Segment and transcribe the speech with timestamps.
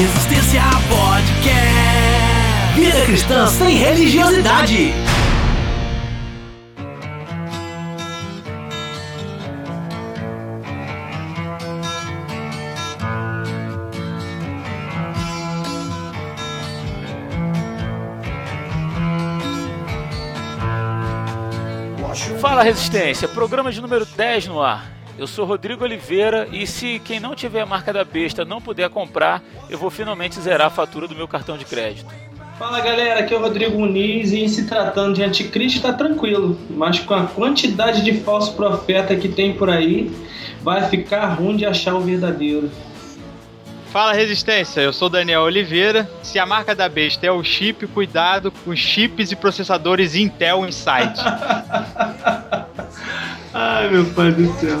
[0.00, 1.60] Resistência Podcast.
[2.74, 4.94] Vida cristã sem religiosidade.
[22.40, 24.99] Fala Resistência, programa de número 10 no ar.
[25.18, 28.88] Eu sou Rodrigo Oliveira e se quem não tiver a marca da besta não puder
[28.88, 32.10] comprar, eu vou finalmente zerar a fatura do meu cartão de crédito.
[32.58, 37.00] Fala galera, aqui é o Rodrigo Muniz e se tratando de anticristo tá tranquilo, mas
[37.00, 40.10] com a quantidade de falso profeta que tem por aí,
[40.62, 42.70] vai ficar ruim de achar o verdadeiro.
[43.90, 46.08] Fala Resistência, eu sou Daniel Oliveira.
[46.22, 51.18] Se a marca da besta é o chip, cuidado com chips e processadores Intel Inside.
[53.52, 54.78] Ai meu pai do céu.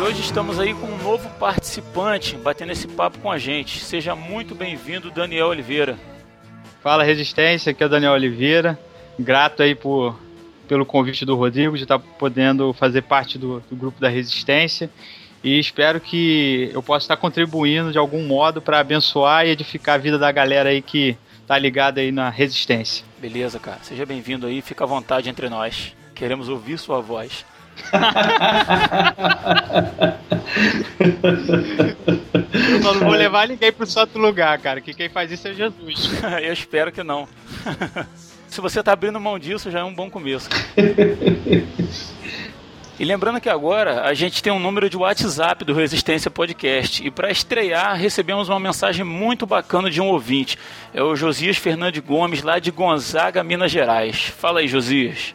[0.00, 3.80] hoje estamos aí com um novo participante batendo esse papo com a gente.
[3.80, 5.98] Seja muito bem-vindo, Daniel Oliveira.
[6.82, 8.78] Fala Resistência, aqui é o Daniel Oliveira.
[9.18, 10.20] Grato aí por,
[10.68, 14.90] pelo convite do Rodrigo de estar podendo fazer parte do, do grupo da Resistência
[15.44, 19.98] e espero que eu possa estar contribuindo de algum modo para abençoar e edificar a
[19.98, 23.04] vida da galera aí que tá ligada aí na Resistência.
[23.18, 23.76] Beleza, cara.
[23.82, 25.94] Seja bem-vindo aí, fica à vontade entre nós.
[26.14, 27.44] Queremos ouvir sua voz.
[32.80, 34.80] Eu não vou levar ninguém pro santo lugar, cara.
[34.80, 36.10] Que quem faz isso é Jesus.
[36.42, 37.28] Eu espero que não.
[38.48, 40.48] Se você tá abrindo mão disso, já é um bom começo.
[42.98, 47.04] E lembrando que agora a gente tem um número de WhatsApp do Resistência Podcast.
[47.04, 50.56] E para estrear, recebemos uma mensagem muito bacana de um ouvinte.
[50.92, 54.26] É o Josias Fernandes Gomes, lá de Gonzaga, Minas Gerais.
[54.26, 55.34] Fala aí, Josias.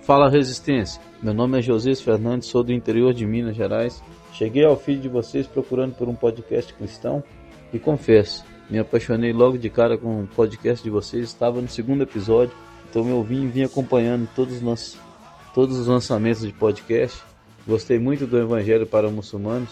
[0.00, 1.02] Fala, Resistência.
[1.22, 4.02] Meu nome é Josias Fernandes, sou do interior de Minas Gerais.
[4.32, 7.22] Cheguei ao feed de vocês procurando por um podcast cristão
[7.72, 11.24] e confesso, me apaixonei logo de cara com o podcast de vocês.
[11.24, 12.54] Estava no segundo episódio,
[12.88, 14.98] então me ouvi e vim acompanhando todos os,
[15.56, 17.18] todos os lançamentos de podcast.
[17.66, 19.70] Gostei muito do Evangelho para muçulmanos.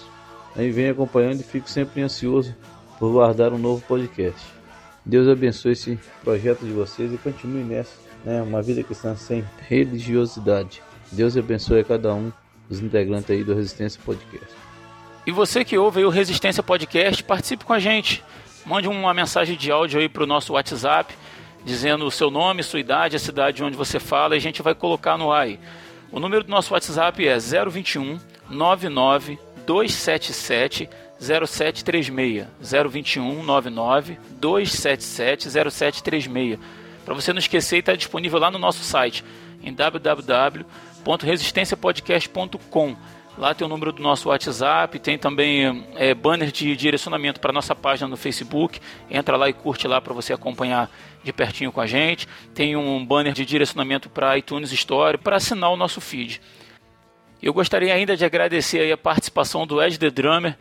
[0.56, 2.56] Aí venho acompanhando e fico sempre ansioso
[2.99, 4.41] por guardar um novo podcast.
[5.05, 7.93] Deus abençoe esse projeto de vocês e continue nessa,
[8.25, 8.41] né?
[8.41, 10.83] Uma vida cristã sem religiosidade.
[11.12, 12.33] Deus abençoe a cada um
[12.67, 14.55] dos integrantes aí do Resistência Podcast.
[15.27, 18.25] E você que ouve o Resistência Podcast, participe com a gente.
[18.65, 21.15] Mande uma mensagem de áudio aí para o nosso WhatsApp,
[21.65, 24.75] dizendo o seu nome, sua idade, a cidade onde você fala, e a gente vai
[24.75, 25.59] colocar no aí.
[26.13, 28.19] O número do nosso WhatsApp é 021
[28.51, 30.89] 99 277
[31.19, 36.59] 0736 021 99 277 0736
[37.05, 39.23] para você não esquecer, está disponível lá no nosso site
[39.63, 40.65] em www
[41.05, 42.97] www.resistenciapodcast.com.
[43.37, 47.75] Lá tem o número do nosso WhatsApp, tem também é, banner de direcionamento para nossa
[47.75, 48.81] página no Facebook.
[49.11, 50.89] Entra lá e curte lá para você acompanhar
[51.22, 52.28] de pertinho com a gente.
[52.55, 56.41] Tem um banner de direcionamento para iTunes Store para assinar o nosso feed.
[57.43, 60.56] Eu gostaria ainda de agradecer a participação do Ed The Drummer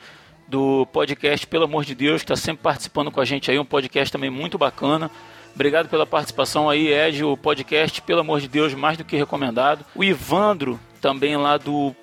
[0.48, 3.66] do podcast Pelo Amor de Deus, que está sempre participando com a gente aí, um
[3.66, 5.10] podcast também muito bacana.
[5.56, 9.86] Obrigado pela participação aí, Ed, o podcast, pelo amor de Deus, mais do que recomendado.
[9.96, 11.94] O Ivandro, também lá do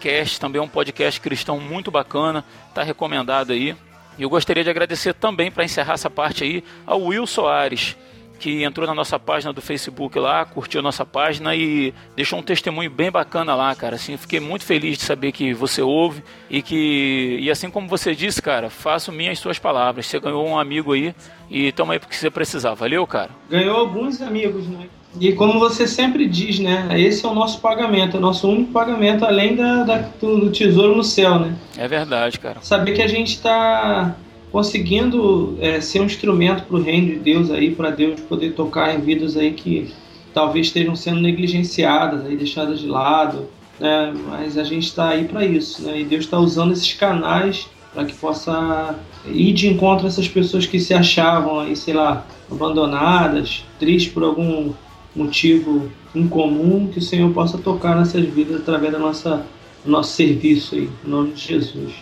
[0.00, 2.42] Cast, também é um podcast cristão muito bacana,
[2.74, 3.76] tá recomendado aí.
[4.16, 7.98] E eu gostaria de agradecer também, para encerrar essa parte aí, ao Will Soares,
[8.38, 12.42] que entrou na nossa página do Facebook lá, curtiu a nossa página e deixou um
[12.42, 13.96] testemunho bem bacana lá, cara.
[13.96, 18.14] Assim, fiquei muito feliz de saber que você ouve e que, e assim como você
[18.14, 20.06] disse, cara, faço minhas suas palavras.
[20.06, 21.14] Você ganhou um amigo aí
[21.50, 22.72] e tamo aí porque você precisar.
[22.72, 23.32] Valeu, cara?
[23.50, 24.88] Ganhou alguns amigos, né?
[25.18, 26.88] E como você sempre diz, né?
[27.00, 30.96] Esse é o nosso pagamento, é o nosso único pagamento, além da, da do tesouro
[30.96, 31.56] no céu, né?
[31.76, 32.58] É verdade, cara.
[32.62, 34.14] Saber que a gente está
[34.52, 38.94] conseguindo é, ser um instrumento para o reino de Deus aí, para Deus poder tocar
[38.94, 39.92] em vidas aí que
[40.32, 43.48] talvez estejam sendo negligenciadas, aí deixadas de lado,
[43.80, 44.14] né?
[44.28, 46.00] Mas a gente está aí para isso, né?
[46.00, 48.94] E Deus está usando esses canais para que possa
[49.26, 54.22] ir de encontro a essas pessoas que se achavam aí, sei lá, abandonadas, tristes por
[54.22, 54.72] algum
[55.14, 59.46] motivo incomum, que o Senhor possa tocar nessas vidas através da nossa
[59.84, 61.94] do nosso serviço aí, em nome de Jesus.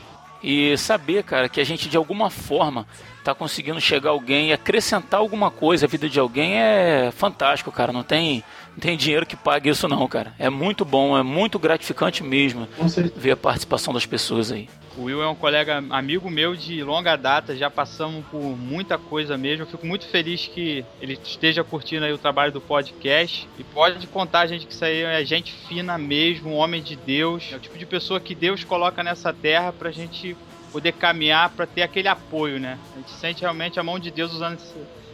[0.43, 2.87] E saber, cara, que a gente de alguma forma
[3.25, 7.73] tá conseguindo chegar a alguém e acrescentar alguma coisa à vida de alguém é fantástico,
[7.73, 7.93] cara.
[7.93, 10.33] Não tem, não tem dinheiro que pague isso não, cara.
[10.39, 12.69] É muito bom, é muito gratificante mesmo
[13.17, 14.69] ver a participação das pessoas aí.
[14.99, 19.39] O Will é um colega amigo meu de longa data, já passamos por muita coisa
[19.39, 19.63] mesmo.
[19.63, 23.49] Eu fico muito feliz que ele esteja curtindo aí o trabalho do podcast.
[23.57, 27.49] E pode contar, gente, que isso aí é gente fina mesmo, um homem de Deus.
[27.53, 30.37] É o tipo de pessoa que Deus coloca nessa terra pra gente
[30.73, 32.77] poder caminhar, pra ter aquele apoio, né?
[32.95, 34.59] A gente sente realmente a mão de Deus usando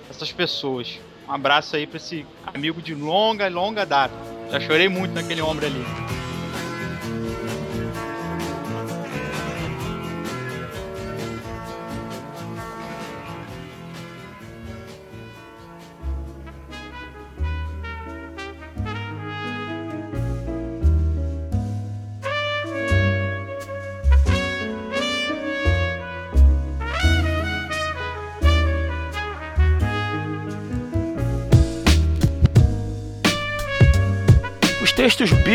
[0.08, 0.98] essas pessoas.
[1.28, 4.14] Um abraço aí pra esse amigo de longa, longa data.
[4.50, 6.23] Já chorei muito naquele ombro ali.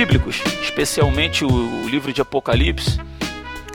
[0.10, 3.00] Bíblicos, especialmente o, livro de Apocalipse,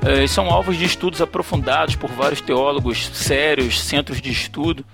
[0.04, 4.84] eh, são alvos de estudos aprofundados por vários teólogos sérios, centros de estudo.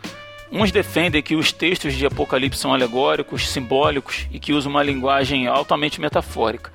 [0.52, 5.46] Uns defendem que os textos de Apocalipse são alegóricos, simbólicos e que usam uma linguagem
[5.46, 6.70] altamente metafórica.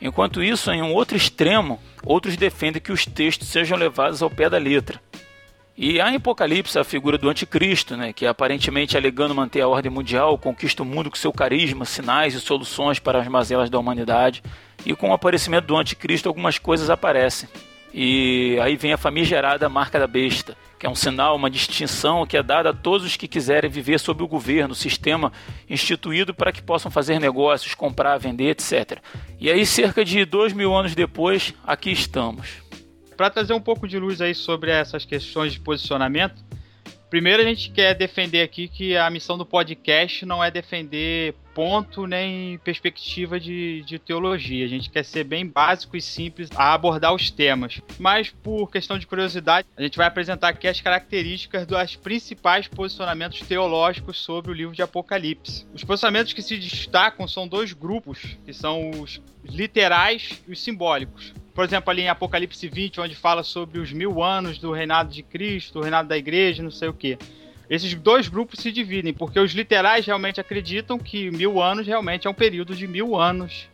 [0.00, 4.48] Enquanto isso, em um outro extremo, outros defendem que os textos sejam levados ao pé
[4.48, 5.00] da letra.
[5.80, 9.92] E há em Apocalipse a figura do anticristo, né, que aparentemente alegando manter a ordem
[9.92, 14.42] mundial, conquista o mundo com seu carisma, sinais e soluções para as mazelas da humanidade.
[14.84, 17.48] E com o aparecimento do anticristo algumas coisas aparecem.
[17.94, 22.36] E aí vem a famigerada marca da besta, que é um sinal, uma distinção que
[22.36, 25.32] é dada a todos os que quiserem viver sob o governo, sistema
[25.70, 28.98] instituído para que possam fazer negócios, comprar, vender, etc.
[29.38, 32.67] E aí, cerca de dois mil anos depois, aqui estamos
[33.18, 36.40] para trazer um pouco de luz aí sobre essas questões de posicionamento,
[37.10, 42.06] primeiro a gente quer defender aqui que a missão do podcast não é defender ponto
[42.06, 44.64] nem perspectiva de, de teologia.
[44.64, 47.80] A gente quer ser bem básico e simples a abordar os temas.
[47.98, 53.40] Mas, por questão de curiosidade, a gente vai apresentar aqui as características dos principais posicionamentos
[53.40, 55.66] teológicos sobre o livro de Apocalipse.
[55.74, 61.34] Os posicionamentos que se destacam são dois grupos, que são os literais e os simbólicos
[61.58, 65.24] por exemplo, ali em Apocalipse 20, onde fala sobre os mil anos do reinado de
[65.24, 67.18] Cristo, o reinado da igreja, não sei o que.
[67.68, 72.30] Esses dois grupos se dividem, porque os literais realmente acreditam que mil anos realmente é
[72.30, 73.68] um período de mil anos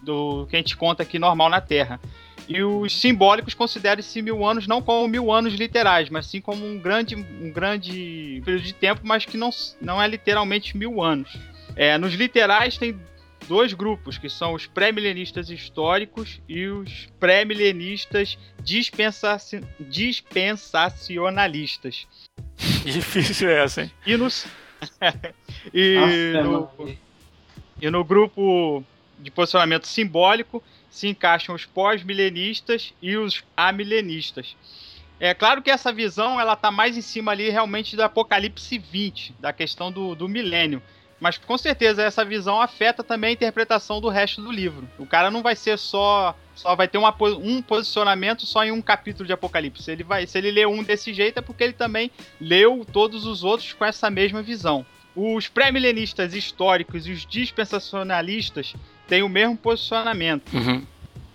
[0.00, 2.00] do que a gente conta aqui normal na Terra.
[2.48, 6.64] E os simbólicos consideram esses mil anos não como mil anos literais, mas sim como
[6.64, 11.36] um grande, um grande período de tempo, mas que não, não é literalmente mil anos.
[11.74, 12.96] É, nos literais tem
[13.46, 22.06] dois grupos, que são os pré-milenistas históricos e os pré-milenistas dispensaci dispensacionalistas.
[22.84, 23.90] Difícil essa, hein?
[24.06, 24.46] E, nos...
[25.74, 26.70] e, no...
[27.80, 28.84] e no grupo
[29.18, 34.54] de posicionamento simbólico se encaixam os pós-milenistas e os amilenistas.
[35.20, 39.34] É claro que essa visão ela tá mais em cima ali realmente do Apocalipse 20,
[39.38, 40.82] da questão do, do milênio.
[41.20, 44.88] Mas com certeza essa visão afeta também a interpretação do resto do livro.
[44.98, 46.34] O cara não vai ser só.
[46.54, 49.90] Só vai ter uma, um posicionamento só em um capítulo de Apocalipse.
[49.90, 53.44] Ele vai, se ele lê um desse jeito, é porque ele também leu todos os
[53.44, 54.84] outros com essa mesma visão.
[55.14, 58.74] Os pré-milenistas históricos e os dispensacionalistas
[59.08, 60.52] têm o mesmo posicionamento.
[60.52, 60.86] Uhum.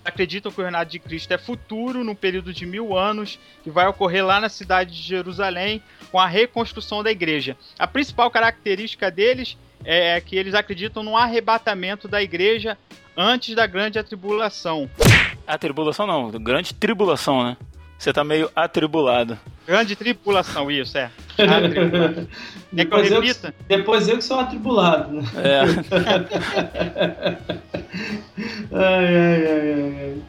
[0.03, 3.87] Acreditam que o reinado de Cristo é futuro, num período de mil anos, que vai
[3.87, 7.57] ocorrer lá na cidade de Jerusalém, com a reconstrução da igreja.
[7.79, 12.77] A principal característica deles é que eles acreditam no arrebatamento da igreja
[13.15, 14.89] antes da grande atribulação.
[15.47, 17.57] Atribulação não, grande tribulação, né?
[17.97, 19.39] Você tá meio atribulado.
[19.65, 21.09] Grande tribulação, isso, é.
[21.37, 23.47] Quer que eu repita?
[23.47, 25.23] Eu, depois eu que sou atribulado, né?
[25.37, 25.61] É.
[28.75, 30.21] ai, ai, ai, ai.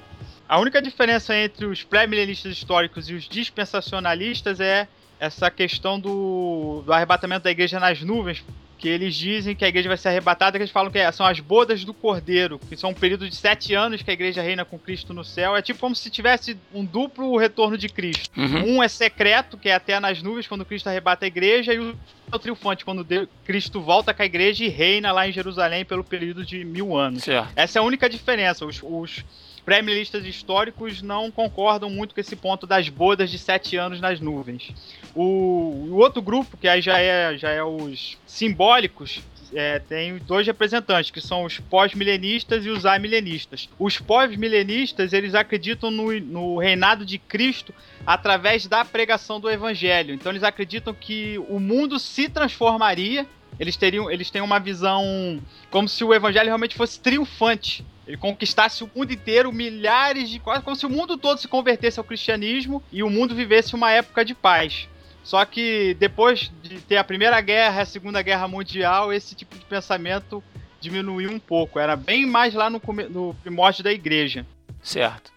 [0.48, 4.86] A única diferença entre os pré-milenistas históricos e os dispensacionalistas é
[5.18, 8.44] essa questão do, do arrebatamento da igreja nas nuvens,
[8.78, 11.26] que eles dizem que a igreja vai ser arrebatada, que eles falam que é, são
[11.26, 14.64] as bodas do cordeiro, que são um período de sete anos que a igreja reina
[14.64, 15.56] com Cristo no céu.
[15.56, 18.30] É tipo como se tivesse um duplo retorno de Cristo.
[18.37, 18.76] Uhum.
[18.76, 21.97] Um é secreto, que é até nas nuvens, quando Cristo arrebata a igreja, e o
[22.30, 23.06] é o triunfante, quando
[23.45, 27.23] Cristo volta com a igreja e reina lá em Jerusalém pelo período de mil anos.
[27.23, 27.52] Certo.
[27.54, 28.66] Essa é a única diferença.
[28.66, 29.25] Os, os
[29.66, 34.73] pré-milenistas históricos não concordam muito com esse ponto das bodas de sete anos nas nuvens.
[35.12, 39.20] O, o outro grupo, que aí já é, já é os simbólicos,
[39.52, 43.68] é, tem dois representantes, que são os pós-milenistas e os amilenistas.
[43.76, 47.75] Os pós-milenistas, eles acreditam no, no reinado de Cristo
[48.06, 50.14] através da pregação do evangelho.
[50.14, 53.26] Então eles acreditam que o mundo se transformaria,
[53.58, 55.40] eles teriam, eles têm uma visão
[55.73, 60.62] como se o evangelho realmente fosse triunfante ele conquistasse o mundo inteiro, milhares de quase
[60.62, 64.25] como se o mundo todo se convertesse ao cristianismo e o mundo vivesse uma época
[64.25, 64.88] de paz.
[65.25, 69.64] Só que depois de ter a Primeira Guerra, a Segunda Guerra Mundial, esse tipo de
[69.64, 70.42] pensamento
[70.80, 71.80] diminuiu um pouco.
[71.80, 74.46] Era bem mais lá no, no primórdio da igreja.
[74.80, 75.32] Certo.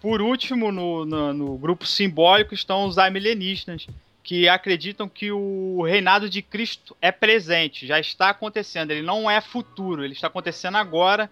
[0.00, 3.86] Por último, no, no, no grupo simbólico estão os amilenistas,
[4.22, 8.92] que acreditam que o reinado de Cristo é presente, já está acontecendo.
[8.92, 11.30] Ele não é futuro, ele está acontecendo agora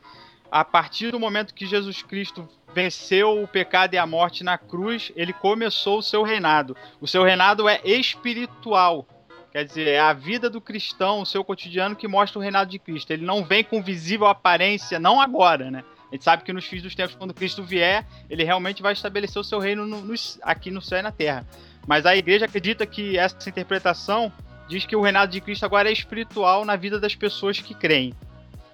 [0.51, 5.11] a partir do momento que Jesus Cristo venceu o pecado e a morte na cruz,
[5.17, 6.77] ele começou o seu reinado.
[7.01, 9.07] O seu reinado é espiritual.
[9.51, 12.79] Quer dizer, é a vida do cristão, o seu cotidiano que mostra o reinado de
[12.79, 13.11] Cristo.
[13.11, 15.83] Ele não vem com visível aparência, não agora, né?
[16.11, 19.41] A gente sabe que nos fins dos tempos, quando Cristo vier, ele realmente vai estabelecer
[19.41, 21.47] o seu reino no, no, aqui no céu e na terra.
[21.87, 24.31] Mas a igreja acredita que essa interpretação
[24.69, 28.13] diz que o reinado de Cristo agora é espiritual na vida das pessoas que creem.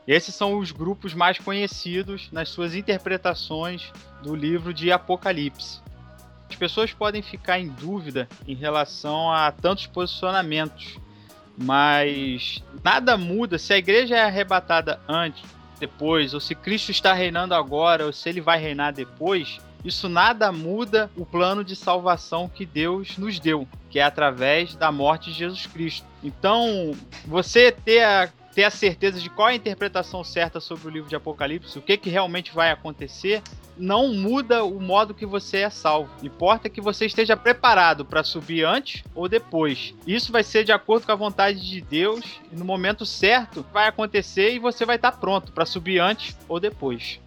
[0.06, 3.92] Esses são os grupos mais conhecidos nas suas interpretações
[4.22, 5.80] do livro de Apocalipse.
[6.50, 10.98] As pessoas podem ficar em dúvida em relação a tantos posicionamentos,
[11.56, 15.42] mas nada muda se a igreja é arrebatada antes,
[15.78, 19.60] depois, ou se Cristo está reinando agora, ou se ele vai reinar depois.
[19.84, 24.92] Isso nada muda o plano de salvação que Deus nos deu, que é através da
[24.92, 26.06] morte de Jesus Cristo.
[26.22, 26.94] Então,
[27.26, 31.08] você ter a ter a certeza de qual é a interpretação certa sobre o livro
[31.08, 33.42] de Apocalipse, o que, que realmente vai acontecer,
[33.76, 36.10] não muda o modo que você é salvo.
[36.22, 39.94] Importa que você esteja preparado para subir antes ou depois.
[40.06, 43.88] Isso vai ser de acordo com a vontade de Deus e no momento certo vai
[43.88, 47.20] acontecer e você vai estar pronto para subir antes ou depois.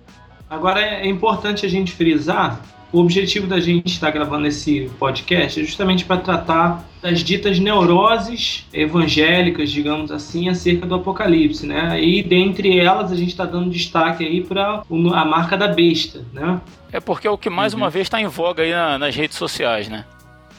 [0.48, 2.62] Agora é importante a gente frisar
[2.92, 8.66] o objetivo da gente estar gravando esse podcast é justamente para tratar das ditas neuroses
[8.74, 12.02] evangélicas, digamos assim, acerca do Apocalipse, né?
[12.02, 16.62] E dentre elas a gente está dando destaque aí para a marca da besta, né?
[16.92, 17.82] É porque é o que mais uhum.
[17.82, 20.06] uma vez está em voga aí na, nas redes sociais, né?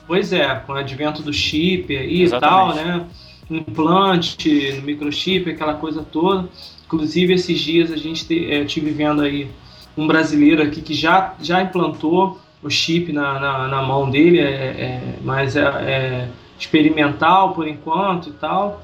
[0.07, 3.05] Pois é, com o advento do chip aí e tal, né?
[3.51, 6.49] Implante, microchip, aquela coisa toda.
[6.85, 9.49] Inclusive esses dias a gente te, é, tive vendo aí
[9.97, 14.45] um brasileiro aqui que já, já implantou o chip na, na, na mão dele, é,
[14.45, 18.83] é mas é, é, experimental por enquanto e tal.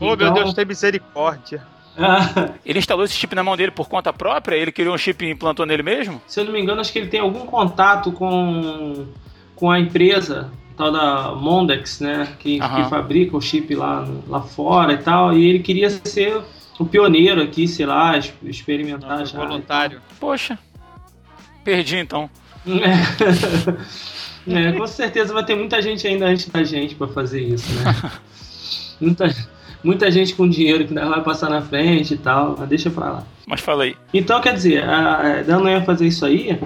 [0.00, 1.62] Oh, então, meu Deus, tem misericórdia.
[2.64, 4.56] ele instalou esse chip na mão dele por conta própria?
[4.56, 6.20] Ele criou um chip e implantou nele mesmo?
[6.26, 9.06] Se eu não me engano, acho que ele tem algum contato com,
[9.56, 12.28] com a empresa tal da Mondex, né?
[12.38, 15.36] Que, que fabrica o chip lá, lá fora e tal.
[15.36, 16.40] E ele queria ser
[16.78, 19.38] o pioneiro aqui, sei lá, experimentar já.
[19.38, 20.00] Voluntário.
[20.20, 20.58] Poxa,
[21.64, 22.30] perdi então.
[24.46, 24.46] É.
[24.68, 28.12] é, com certeza vai ter muita gente ainda antes da gente para fazer isso, né?
[29.00, 29.34] muita,
[29.82, 33.26] muita gente com dinheiro que vai passar na frente e tal, mas deixa pra lá.
[33.46, 33.96] Mas fala aí.
[34.12, 36.58] Então, quer dizer, a, dando a fazer isso aí,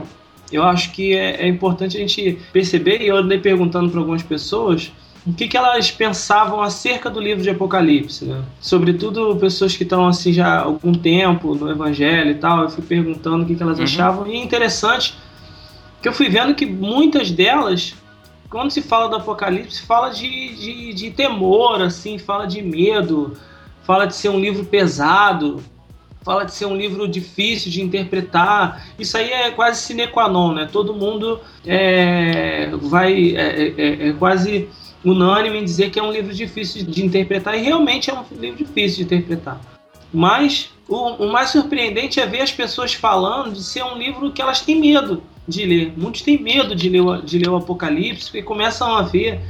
[0.51, 4.23] eu acho que é, é importante a gente perceber, e eu andei perguntando para algumas
[4.23, 4.93] pessoas,
[5.25, 8.43] o que, que elas pensavam acerca do livro de Apocalipse, né?
[8.61, 12.83] Sobretudo pessoas que estão assim já há algum tempo no Evangelho e tal, eu fui
[12.83, 13.85] perguntando o que, que elas uhum.
[13.85, 15.15] achavam, e é interessante
[16.01, 17.95] que eu fui vendo que muitas delas,
[18.51, 23.37] quando se fala do Apocalipse, fala de, de, de temor, assim, fala de medo,
[23.85, 25.63] fala de ser um livro pesado,
[26.25, 28.89] fala de ser um livro difícil de interpretar.
[28.99, 30.69] Isso aí é quase sine qua non, né?
[30.71, 33.37] Todo mundo é, vai.
[33.37, 34.69] É, é, é quase
[35.05, 38.65] unânime em dizer que é um livro difícil de interpretar, e realmente é um livro
[38.65, 39.61] difícil de interpretar.
[40.13, 44.43] Mas o, o, mais surpreendente é ver as pessoas falando de ser um livro que
[44.43, 45.93] elas têm medo de ler.
[45.97, 49.41] Muitos têm medo de ler, de ler o Apocalipse, porque começam a ver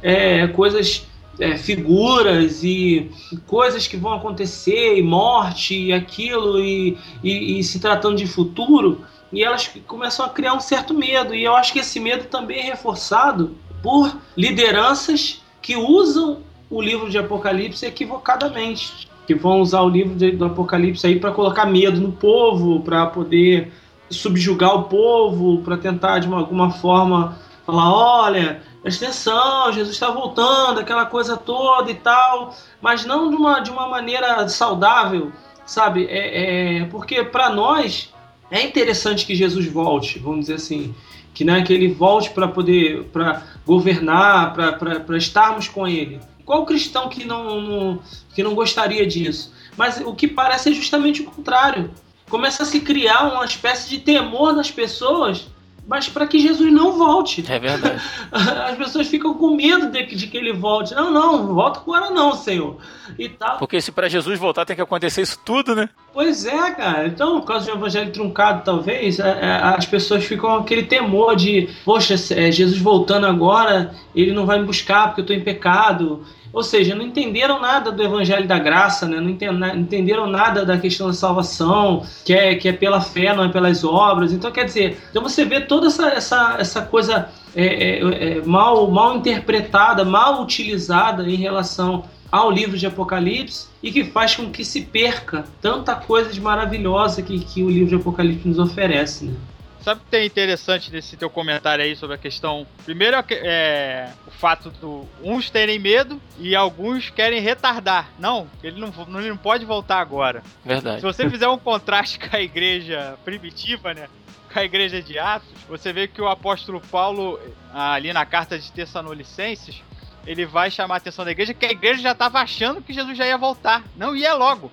[0.00, 1.04] é, coisas,
[1.40, 7.64] é, figuras e, e, coisas que vão acontecer, e morte, e aquilo, e, e, e
[7.64, 9.00] se tratando de futuro,
[9.32, 11.34] e elas começam a criar um certo medo.
[11.34, 16.38] E eu acho que esse medo também é reforçado por lideranças que usam
[16.70, 21.32] o livro de Apocalipse equivocadamente, que vão usar o livro de, do Apocalipse aí para
[21.32, 23.72] colocar medo no povo, para poder
[24.08, 30.10] subjugar o povo, para tentar de uma, alguma forma falar, olha, presta atenção, Jesus está
[30.10, 35.30] voltando, aquela coisa toda e tal, mas não de uma, de uma maneira saudável,
[35.64, 36.06] sabe?
[36.06, 38.12] É, é porque para nós
[38.50, 40.94] é interessante que Jesus volte, vamos dizer assim
[41.34, 46.20] que, né, que ele volte para poder para governar, para estarmos com ele.
[46.44, 48.02] Qual cristão que não, não,
[48.34, 49.52] que não gostaria disso?
[49.76, 51.90] Mas o que parece é justamente o contrário.
[52.28, 55.46] Começa a se criar uma espécie de temor nas pessoas
[55.86, 57.44] mas para que Jesus não volte.
[57.48, 58.00] É verdade.
[58.30, 60.94] As pessoas ficam com medo de, de, que ele volte.
[60.94, 62.76] Não, não, volta agora não, Senhor.
[63.18, 63.58] E tal.
[63.58, 65.88] Porque se para Jesus voltar tem que acontecer isso tudo, né?
[66.12, 67.06] Pois é, cara.
[67.08, 71.34] Então, por causa do evangelho truncado, talvez, é, é, as pessoas ficam com aquele temor
[71.34, 75.42] de, poxa, é, Jesus voltando agora, ele não vai me buscar porque eu estou em
[75.42, 76.24] pecado.
[76.52, 79.18] Ou seja, não entenderam nada do Evangelho da Graça, né?
[79.18, 79.30] não
[79.74, 83.82] entenderam nada da questão da salvação, que é, que é pela fé, não é pelas
[83.82, 84.32] obras.
[84.32, 88.90] Então, quer dizer, então você vê toda essa, essa, essa coisa é, é, é, mal,
[88.90, 94.64] mal interpretada, mal utilizada em relação ao livro de Apocalipse e que faz com que
[94.64, 99.26] se perca tanta coisa de maravilhosa que, que o livro de Apocalipse nos oferece.
[99.26, 99.34] Né?
[99.82, 102.66] Sabe o que é interessante nesse teu comentário aí sobre a questão?
[102.84, 108.08] Primeiro é o fato do uns terem medo e alguns querem retardar.
[108.18, 110.42] Não, ele não, ele não pode voltar agora.
[110.64, 111.00] Verdade.
[111.00, 114.08] Se você fizer um contraste com a igreja primitiva, né?
[114.52, 117.40] Com a igreja de Atos, você vê que o apóstolo Paulo,
[117.74, 119.82] ali na carta de Tessalonicenses,
[120.26, 123.16] ele vai chamar a atenção da igreja que a igreja já estava achando que Jesus
[123.18, 123.82] já ia voltar.
[123.96, 124.70] Não ia logo.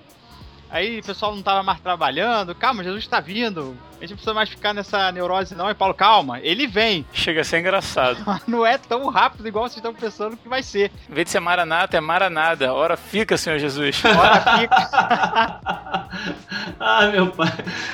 [0.70, 2.54] Aí o pessoal não estava mais trabalhando.
[2.54, 3.76] Calma, Jesus está vindo.
[3.98, 5.68] A gente não precisa mais ficar nessa neurose, não.
[5.68, 7.04] E Paulo, calma, ele vem.
[7.12, 8.18] Chega a ser engraçado.
[8.46, 10.92] não é tão rápido igual vocês estão pensando que vai ser.
[11.08, 12.72] Em vez de ser maranata, é maranada.
[12.72, 14.00] Hora fica, Senhor Jesus.
[14.06, 15.60] Hora fica.
[16.78, 17.52] ah, meu pai.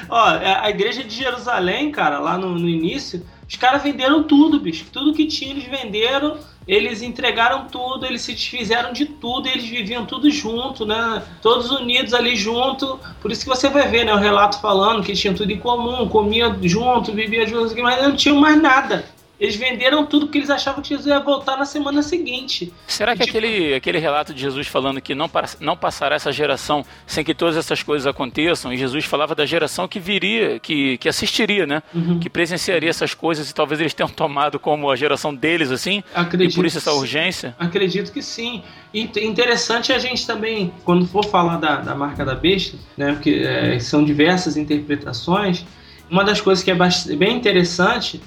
[0.09, 4.61] Ó, é, a igreja de Jerusalém, cara, lá no, no início, os caras venderam tudo,
[4.61, 4.85] bicho.
[4.93, 10.05] Tudo que tinha, eles venderam eles entregaram tudo, eles se desfizeram de tudo, eles viviam
[10.05, 11.23] tudo junto, né?
[11.41, 12.99] Todos unidos ali junto.
[13.21, 16.09] Por isso que você vai ver, né, o relato falando que tinham tudo em comum,
[16.09, 19.05] comia junto, vivia junto, mas não tinham mais nada.
[19.39, 22.73] Eles venderam tudo porque eles achavam que Jesus ia voltar na semana seguinte.
[22.87, 23.37] Será que tipo...
[23.37, 27.57] aquele, aquele relato de Jesus falando que não, não passará essa geração sem que todas
[27.57, 31.83] essas coisas aconteçam, e Jesus falava da geração que viria, que, que assistiria, né?
[31.95, 32.19] Uhum.
[32.19, 36.03] Que presenciaria essas coisas e talvez eles tenham tomado como a geração deles, assim?
[36.15, 37.55] Acredito e por isso essa urgência?
[37.59, 38.63] Acredito que sim.
[38.95, 43.13] E interessante a gente também, quando for falar da, da marca da besta, né?
[43.13, 45.65] Porque é, são diversas interpretações.
[46.11, 46.75] Uma das coisas que é
[47.17, 48.21] bem interessante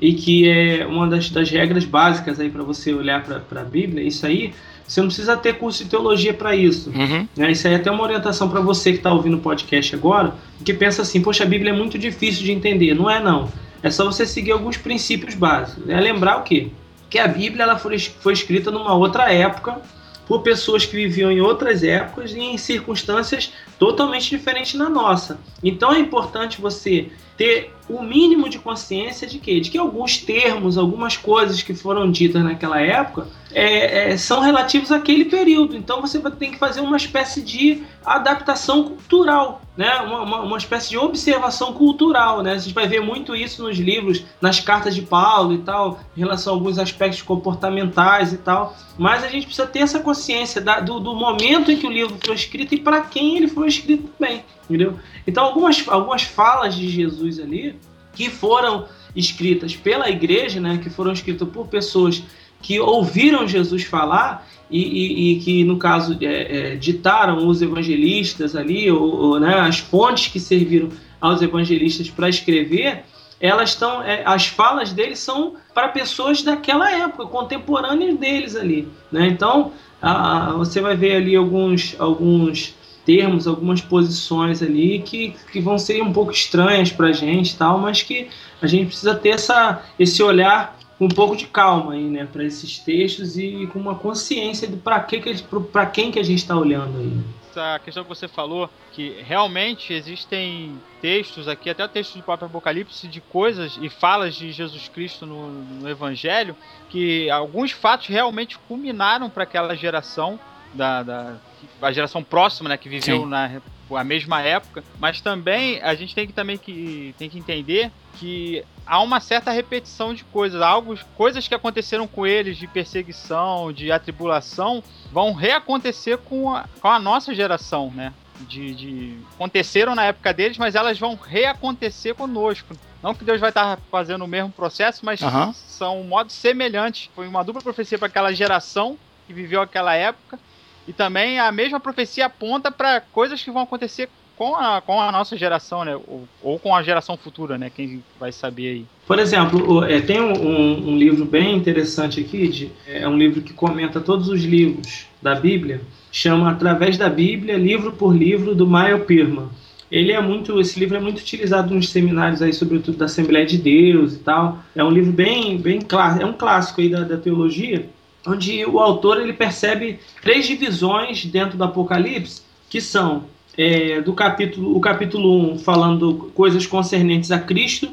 [0.00, 4.06] e que é uma das, das regras básicas aí para você olhar para a Bíblia,
[4.06, 4.52] isso aí,
[4.86, 6.90] você não precisa ter curso de teologia para isso.
[6.90, 7.26] Uhum.
[7.36, 7.50] Né?
[7.50, 10.34] Isso aí é até uma orientação para você que está ouvindo o podcast agora,
[10.64, 12.94] que pensa assim, poxa, a Bíblia é muito difícil de entender.
[12.94, 13.48] Não é não.
[13.82, 15.88] É só você seguir alguns princípios básicos.
[15.88, 16.68] É lembrar o quê?
[17.08, 19.80] Que a Bíblia ela foi, foi escrita numa outra época,
[20.26, 25.38] por pessoas que viviam em outras épocas e em circunstâncias totalmente diferentes da nossa.
[25.62, 30.76] Então é importante você ter o mínimo de consciência de que, de que alguns termos,
[30.76, 35.76] algumas coisas que foram ditas naquela época é, é, são relativos àquele período.
[35.76, 39.94] Então você tem que fazer uma espécie de adaptação cultural, né?
[40.00, 42.42] Uma, uma, uma, espécie de observação cultural.
[42.42, 42.52] Né?
[42.52, 46.20] A gente vai ver muito isso nos livros, nas cartas de Paulo e tal, em
[46.20, 48.76] relação a alguns aspectos comportamentais e tal.
[48.98, 52.16] Mas a gente precisa ter essa consciência da, do, do momento em que o livro
[52.24, 54.42] foi escrito e para quem ele foi escrito também.
[54.66, 54.94] Entendeu?
[55.26, 57.76] Então, algumas, algumas falas de Jesus ali
[58.12, 62.22] que foram escritas pela igreja, né, que foram escritas por pessoas
[62.60, 68.56] que ouviram Jesus falar e, e, e que, no caso, é, é, ditaram os evangelistas
[68.56, 70.88] ali, ou, ou né, as fontes que serviram
[71.20, 73.04] aos evangelistas para escrever,
[73.40, 78.88] elas estão, é, as falas deles são para pessoas daquela época, contemporâneas deles ali.
[79.12, 79.28] Né?
[79.28, 82.74] Então, a, você vai ver ali alguns, alguns
[83.06, 87.78] termos, algumas posições ali que, que vão ser um pouco estranhas para a gente, tal,
[87.78, 88.28] mas que
[88.60, 92.42] a gente precisa ter essa, esse olhar com um pouco de calma aí, né, para
[92.42, 95.42] esses textos e com uma consciência de para que, que
[95.72, 97.20] para quem que a gente está olhando aí.
[97.50, 103.06] Essa questão que você falou, que realmente existem textos aqui, até textos do próprio Apocalipse,
[103.08, 106.56] de coisas e falas de Jesus Cristo no, no Evangelho,
[106.90, 110.38] que alguns fatos realmente culminaram para aquela geração
[110.76, 111.36] da, da
[111.80, 113.26] a geração próxima, né, que viveu Sim.
[113.26, 113.60] na
[113.94, 118.64] a mesma época, mas também a gente tem que também que tem que entender que
[118.84, 123.92] há uma certa repetição de coisas, algo, coisas que aconteceram com eles de perseguição, de
[123.92, 128.12] atribulação, vão reacontecer com a, com a nossa geração, né?
[128.40, 132.76] De, de, aconteceram na época deles, mas elas vão reacontecer conosco.
[133.02, 135.52] Não que Deus vai estar fazendo o mesmo processo, mas uhum.
[135.52, 137.08] são modos semelhantes.
[137.14, 140.38] Foi uma dupla profecia para aquela geração que viveu aquela época
[140.86, 145.10] e também a mesma profecia aponta para coisas que vão acontecer com a, com a
[145.10, 145.96] nossa geração, né?
[145.96, 147.70] Ou, ou, com a geração futura, né?
[147.74, 148.86] Quem vai saber aí.
[149.06, 153.40] Por exemplo, é, tem um, um, um, livro bem interessante aqui, de, é um livro
[153.40, 155.80] que comenta todos os livros da Bíblia,
[156.12, 159.50] chama Através da Bíblia, livro por livro, do Maio Pirma.
[159.90, 163.56] ele é muito, esse livro é muito utilizado nos seminários aí, sobretudo da Assembleia de
[163.56, 164.58] Deus e tal.
[164.74, 167.88] É um livro bem, bem claro, é um clássico aí da, da teologia,
[168.26, 173.24] onde o autor ele percebe três divisões dentro do Apocalipse, que são
[173.56, 177.90] é, do capítulo, o capítulo 1 falando coisas concernentes a Cristo,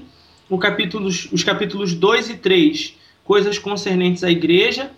[0.49, 4.91] o capítulo, os capítulos 2 e 3, coisas concernentes à igreja,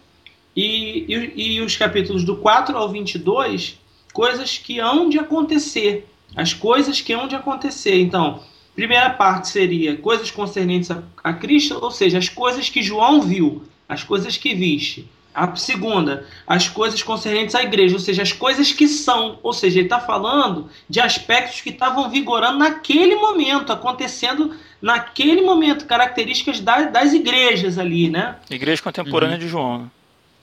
[0.55, 3.77] e, e, e os capítulos do 4 ao 22,
[4.13, 7.99] coisas que hão de acontecer, as coisas que hão de acontecer.
[8.01, 8.41] Então,
[8.73, 13.63] primeira parte seria coisas concernentes a, a Cristo, ou seja, as coisas que João viu,
[13.87, 15.07] as coisas que viste.
[15.35, 19.37] A segunda, as coisas concernentes à igreja, ou seja, as coisas que são.
[19.43, 25.85] Ou seja, ele está falando de aspectos que estavam vigorando naquele momento, acontecendo naquele momento,
[25.85, 28.35] características das, das igrejas ali, né?
[28.49, 29.41] Igreja contemporânea uhum.
[29.41, 29.79] de João.
[29.79, 29.89] Né?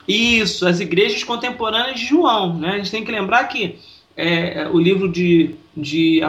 [0.07, 2.57] Isso, as igrejas contemporâneas de João.
[2.57, 2.71] Né?
[2.71, 3.79] A gente tem que lembrar que
[4.15, 6.19] é, o livro de, de,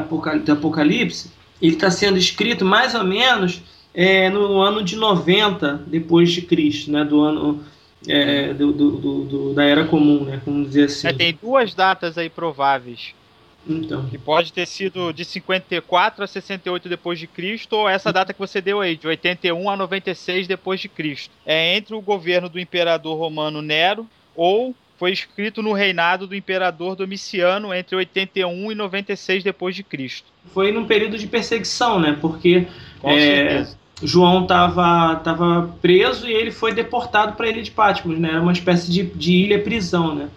[0.45, 6.33] de Apocalipse ele está sendo escrito mais ou menos é, no ano de 90 depois
[6.33, 7.05] de Cristo, né?
[7.05, 7.65] do ano
[8.09, 8.91] é, do, do,
[9.25, 10.41] do, da Era Comum, né?
[10.45, 11.09] Vamos dizer assim.
[11.09, 13.15] É, tem duas datas aí prováveis.
[13.67, 14.07] Então.
[14.07, 18.39] Que pode ter sido de 54 a 68 depois de Cristo, ou essa data que
[18.39, 21.33] você deu aí, de 81 a 96 depois de Cristo.
[21.47, 26.95] É entre o governo do imperador romano Nero ou foi escrito no reinado do imperador
[26.95, 30.27] Domiciano entre 81 e 96 depois de Cristo.
[30.53, 32.17] Foi num período de perseguição, né?
[32.21, 32.67] Porque
[33.03, 33.67] é,
[34.03, 38.31] João estava tava preso e ele foi deportado para a ilha de Patmos, né?
[38.31, 40.29] Era uma espécie de, de ilha prisão, né?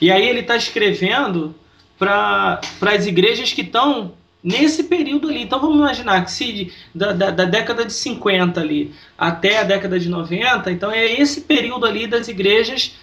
[0.00, 1.54] E aí ele está escrevendo
[1.98, 5.42] para as igrejas que estão nesse período ali.
[5.42, 9.98] Então vamos imaginar que se da, da, da, década de 50 ali até a década
[9.98, 12.96] de 90, então é esse período ali das igrejas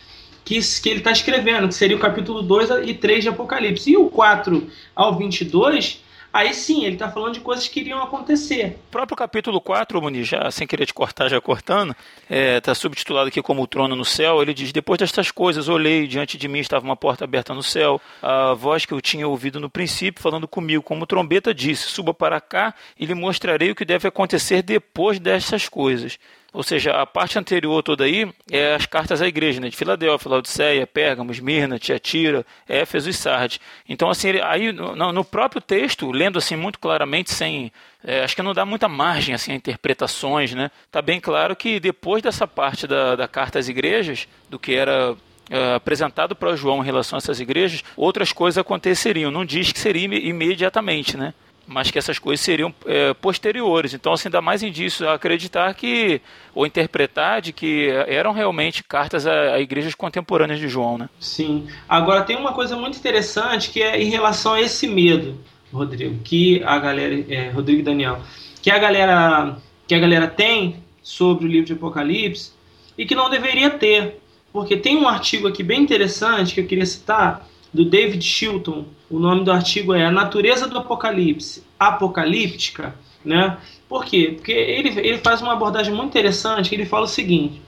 [0.43, 3.91] que, que ele está escrevendo, que seria o capítulo 2 e 3 de Apocalipse.
[3.91, 6.01] E o 4 ao 22
[6.37, 8.77] aí sim, ele está falando de coisas que iriam acontecer.
[8.87, 11.95] O próprio capítulo 4, Muniz, já sem querer te cortar, já cortando,
[12.29, 14.41] está é, subtitulado aqui como o trono no céu.
[14.41, 17.99] Ele diz: Depois destas coisas, olhei, diante de mim estava uma porta aberta no céu.
[18.21, 22.39] A voz que eu tinha ouvido no princípio, falando comigo, como trombeta, disse: Suba para
[22.39, 26.19] cá e lhe mostrarei o que deve acontecer depois destas coisas.
[26.57, 29.69] Ou seja, a parte anterior toda aí é as cartas à igreja, né?
[29.69, 33.59] De Filadélfia, Laodiceia, Pérgamo, Esmirna, Tiatira, Éfeso e Sardes.
[33.87, 37.71] Então, assim, aí no, no, próprio texto, lendo assim muito claramente, sem.
[38.03, 40.71] É, acho que não dá muita margem assim, a interpretações, né?
[40.91, 45.15] Tá bem claro que depois dessa parte da, da carta às igrejas, do que era
[45.49, 49.31] Uh, apresentado para João em relação a essas igrejas, outras coisas aconteceriam.
[49.31, 51.33] Não diz que seria imediatamente, né?
[51.67, 53.93] Mas que essas coisas seriam é, posteriores.
[53.93, 56.21] Então, assim, dá mais indícios a acreditar que,
[56.55, 61.09] ou interpretar de que eram realmente cartas a, a, igrejas contemporâneas de João, né?
[61.19, 61.67] Sim.
[61.87, 65.37] Agora, tem uma coisa muito interessante que é em relação a esse medo,
[65.71, 68.21] Rodrigo, que a galera, é, Rodrigo e Daniel,
[68.61, 72.51] que a galera, que a galera tem sobre o livro de Apocalipse
[72.97, 74.21] e que não deveria ter.
[74.53, 78.85] Porque tem um artigo aqui bem interessante que eu queria citar, do David Chilton.
[79.07, 82.95] O nome do artigo é A Natureza do Apocalipse, Apocalíptica.
[83.23, 83.55] Né?
[83.87, 84.33] Por quê?
[84.35, 87.61] Porque ele, ele faz uma abordagem muito interessante, ele fala o seguinte,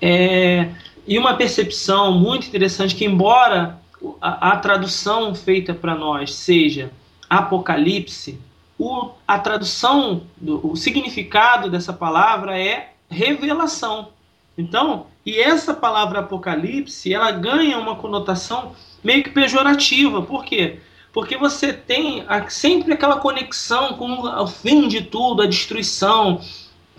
[0.00, 0.68] é,
[1.06, 3.80] e uma percepção muito interessante, que embora
[4.20, 6.90] a, a tradução feita para nós seja
[7.30, 8.38] Apocalipse,
[8.78, 14.10] o, a tradução, do, o significado dessa palavra é revelação.
[14.58, 18.72] Então, e essa palavra Apocalipse, ela ganha uma conotação
[19.06, 20.20] meio que pejorativa.
[20.20, 20.80] Por quê?
[21.12, 26.40] Porque você tem sempre aquela conexão com o fim de tudo, a destruição,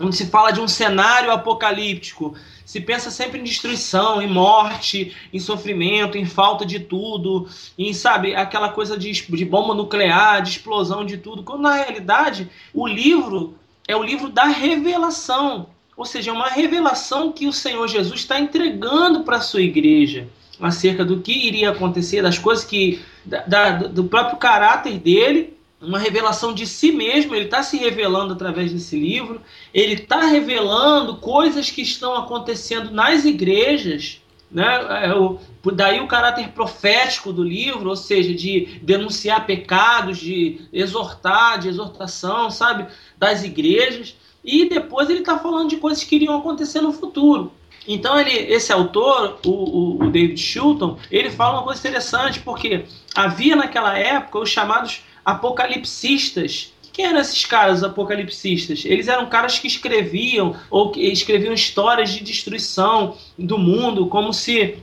[0.00, 2.34] onde se fala de um cenário apocalíptico.
[2.64, 7.46] Se pensa sempre em destruição, em morte, em sofrimento, em falta de tudo,
[7.78, 11.42] em, sabe, aquela coisa de, de bomba nuclear, de explosão de tudo.
[11.42, 13.54] Quando na realidade o livro
[13.86, 15.68] é o livro da revelação.
[15.94, 20.28] Ou seja, é uma revelação que o Senhor Jesus está entregando para a sua igreja
[20.60, 23.00] acerca do que iria acontecer, das coisas que.
[23.24, 28.72] Da, do próprio caráter dele, uma revelação de si mesmo, ele está se revelando através
[28.72, 29.40] desse livro,
[29.72, 34.20] ele está revelando coisas que estão acontecendo nas igrejas.
[34.50, 34.64] Né?
[34.64, 41.68] É daí o caráter profético do livro, ou seja, de denunciar pecados, de exortar, de
[41.68, 44.16] exortação, sabe, das igrejas.
[44.42, 47.52] E depois ele está falando de coisas que iriam acontecer no futuro.
[47.88, 53.56] Então ele, esse autor, o, o, David Shulton, ele fala uma coisa interessante, porque havia
[53.56, 56.74] naquela época os chamados apocalipsistas.
[56.92, 58.84] Quem eram esses caras apocalipsistas?
[58.84, 64.76] Eles eram caras que escreviam ou que escreviam histórias de destruição do mundo, como se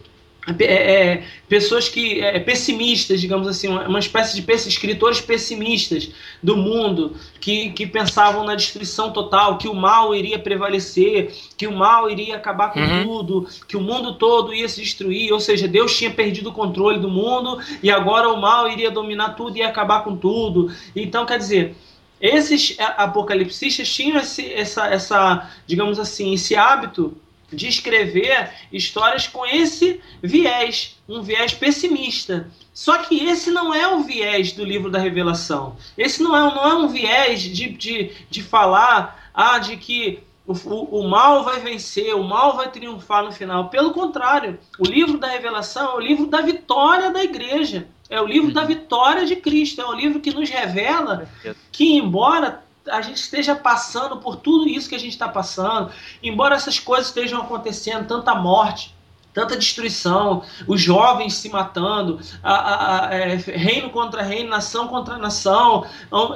[0.59, 7.15] é, é, pessoas que é, pessimistas, digamos assim, uma espécie de escritores pessimistas do mundo
[7.39, 12.35] que, que pensavam na destruição total, que o mal iria prevalecer, que o mal iria
[12.35, 13.03] acabar com uhum.
[13.03, 16.99] tudo, que o mundo todo ia se destruir, ou seja, Deus tinha perdido o controle
[16.99, 20.71] do mundo e agora o mal iria dominar tudo e acabar com tudo.
[20.95, 21.75] Então, quer dizer,
[22.21, 27.17] esses apocalipsistas tinham esse, essa, essa, digamos assim, esse hábito
[27.51, 32.49] de escrever histórias com esse viés, um viés pessimista.
[32.73, 35.77] Só que esse não é o viés do livro da Revelação.
[35.97, 40.53] Esse não é, não é um viés de, de, de falar ah, de que o,
[40.53, 43.69] o, o, mal vai vencer, o mal vai triunfar no final.
[43.69, 47.87] Pelo contrário, o livro da Revelação é o livro da vitória da igreja.
[48.09, 49.81] É o livro da vitória de Cristo.
[49.81, 51.27] É o livro que nos revela
[51.71, 56.55] que, embora a gente esteja passando por tudo isso que a gente está passando, embora
[56.55, 58.95] essas coisas estejam acontecendo, tanta morte,
[59.33, 65.17] tanta destruição, os jovens se matando, a, a, a, é, reino contra reino, nação contra
[65.17, 65.85] nação,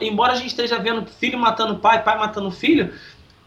[0.01, 2.93] embora a gente esteja vendo filho matando pai, pai matando filho,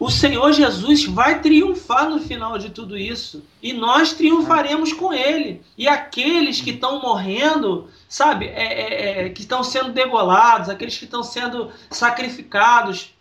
[0.05, 3.41] o Senhor Jesus vai triunfar no final de tudo isso.
[3.62, 5.62] E nós triunfaremos com Ele.
[5.79, 11.05] E aqueles que estão morrendo, sabe, é, é, é, que estão sendo degolados, aqueles que
[11.05, 13.15] estão sendo sacrificados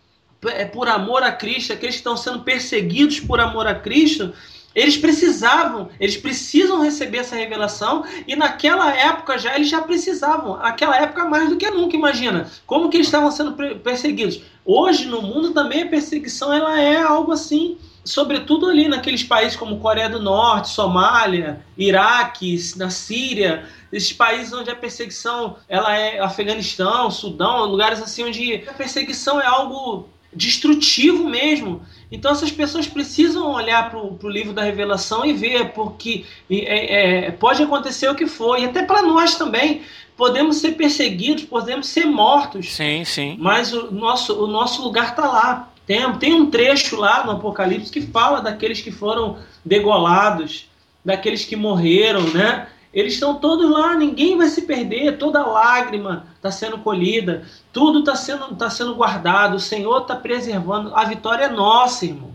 [0.44, 4.32] é, por amor a Cristo, aqueles que estão sendo perseguidos por amor a Cristo,
[4.74, 10.96] eles precisavam, eles precisam receber essa revelação e naquela época já eles já precisavam, naquela
[10.96, 14.40] época mais do que nunca, imagina, como que eles estavam sendo perseguidos.
[14.64, 19.80] Hoje no mundo também a perseguição ela é algo assim, sobretudo ali naqueles países como
[19.80, 27.10] Coreia do Norte, Somália, Iraque, na Síria, esses países onde a perseguição ela é Afeganistão,
[27.10, 31.82] Sudão, lugares assim onde a perseguição é algo destrutivo mesmo.
[32.12, 37.30] Então essas pessoas precisam olhar para o livro da Revelação e ver, porque é, é,
[37.30, 39.80] pode acontecer o que for, e até para nós também.
[40.14, 42.74] Podemos ser perseguidos, podemos ser mortos.
[42.74, 43.36] Sim, sim.
[43.40, 45.72] Mas o nosso, o nosso lugar está lá.
[45.86, 50.68] Tem, tem um trecho lá no Apocalipse que fala daqueles que foram degolados,
[51.02, 52.68] daqueles que morreram, né?
[52.92, 58.14] Eles estão todos lá, ninguém vai se perder, toda lágrima está sendo colhida, tudo está
[58.14, 62.31] sendo, tá sendo guardado, o Senhor está preservando, a vitória é nossa, irmãos.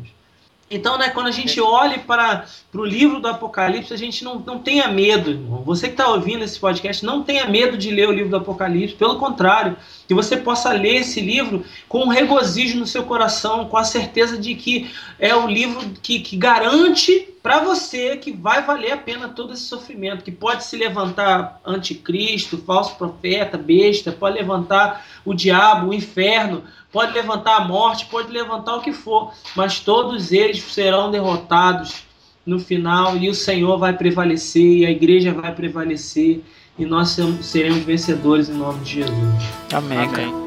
[0.69, 4.60] Então, né, quando a gente olha para o livro do Apocalipse, a gente não, não
[4.60, 5.63] tenha medo, irmão.
[5.63, 8.95] Você que está ouvindo esse podcast, não tenha medo de ler o livro do Apocalipse,
[8.95, 13.77] pelo contrário, que você possa ler esse livro com um regozijo no seu coração, com
[13.77, 18.91] a certeza de que é o livro que, que garante para você que vai valer
[18.91, 25.06] a pena todo esse sofrimento, que pode se levantar anticristo, falso profeta, besta, pode levantar
[25.23, 30.32] o diabo, o inferno, pode levantar a morte, pode levantar o que for, mas todos
[30.32, 32.04] eles serão derrotados
[32.45, 36.41] no final e o Senhor vai prevalecer e a igreja vai prevalecer
[36.80, 39.43] e nós seremos vencedores em nome de Jesus.
[39.73, 39.97] Amém.
[39.97, 40.47] Amém.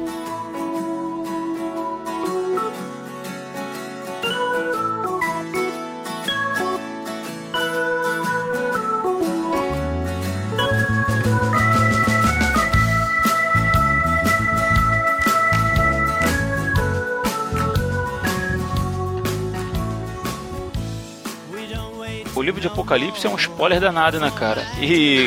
[22.91, 24.61] Apocalipse é um spoiler danado, né, cara?
[24.81, 25.23] E,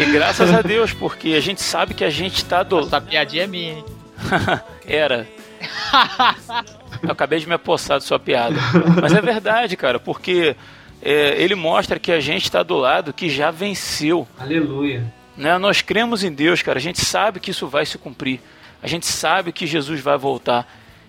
[0.00, 2.80] e graças a Deus, porque a gente sabe que a gente tá do.
[2.80, 3.84] Essa piadinha é minha, hein?
[4.88, 5.28] Era.
[7.02, 8.56] Eu acabei de me apossar de sua piada.
[9.02, 10.56] Mas é verdade, cara, porque
[11.02, 14.26] é, ele mostra que a gente está do lado que já venceu.
[14.38, 15.04] Aleluia.
[15.36, 15.58] Né?
[15.58, 16.78] Nós cremos em Deus, cara.
[16.78, 18.40] A gente sabe que isso vai se cumprir.
[18.82, 20.66] A gente sabe que Jesus vai voltar.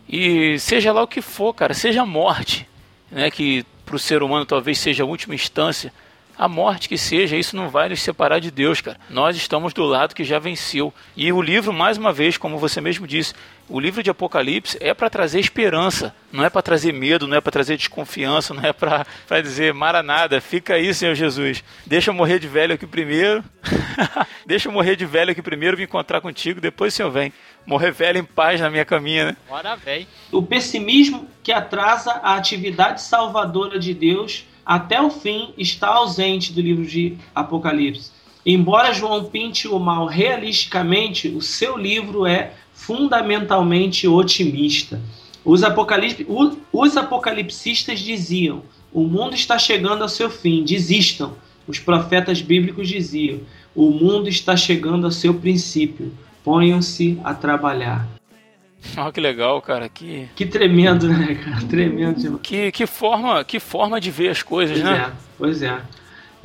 [0.10, 2.68] E seja lá o que for, cara, seja a morte,
[3.10, 5.94] né, que para o ser humano talvez seja a última instância,
[6.38, 9.00] a morte que seja, isso não vai nos separar de Deus, cara.
[9.10, 10.94] Nós estamos do lado que já venceu.
[11.16, 13.34] E o livro, mais uma vez, como você mesmo disse,
[13.68, 17.42] o livro de Apocalipse é para trazer esperança, não é para trazer medo, não é
[17.42, 19.06] para trazer desconfiança, não é para
[19.42, 21.64] dizer maranada, fica aí, Senhor Jesus.
[21.86, 23.44] Deixa eu morrer de velho aqui primeiro.
[24.46, 27.34] Deixa eu morrer de velho aqui primeiro, me encontrar contigo, depois o Senhor vem.
[27.66, 29.38] Morrer velho em paz na minha caminha, né?
[29.50, 30.06] Bora, velho.
[30.32, 36.62] O pessimismo que atrasa a atividade salvadora de Deus até o fim está ausente do
[36.62, 38.12] livro de Apocalipse.
[38.46, 42.54] Embora João pinte o mal realisticamente, o seu livro é
[42.86, 45.02] fundamentalmente otimista.
[45.44, 46.26] Os, apocalip...
[46.72, 51.34] os apocalipsistas diziam: o mundo está chegando ao seu fim, desistam.
[51.68, 53.40] Os profetas bíblicos diziam:
[53.76, 56.12] o mundo está chegando ao seu princípio,
[56.44, 58.08] ponham-se a trabalhar.
[58.96, 59.90] Olha que legal, cara.
[59.90, 61.66] Que, que tremendo, né, cara?
[61.68, 62.40] Tremendo.
[62.40, 65.08] Que, que, forma, que forma de ver as coisas, pois né?
[65.08, 65.82] É, pois é.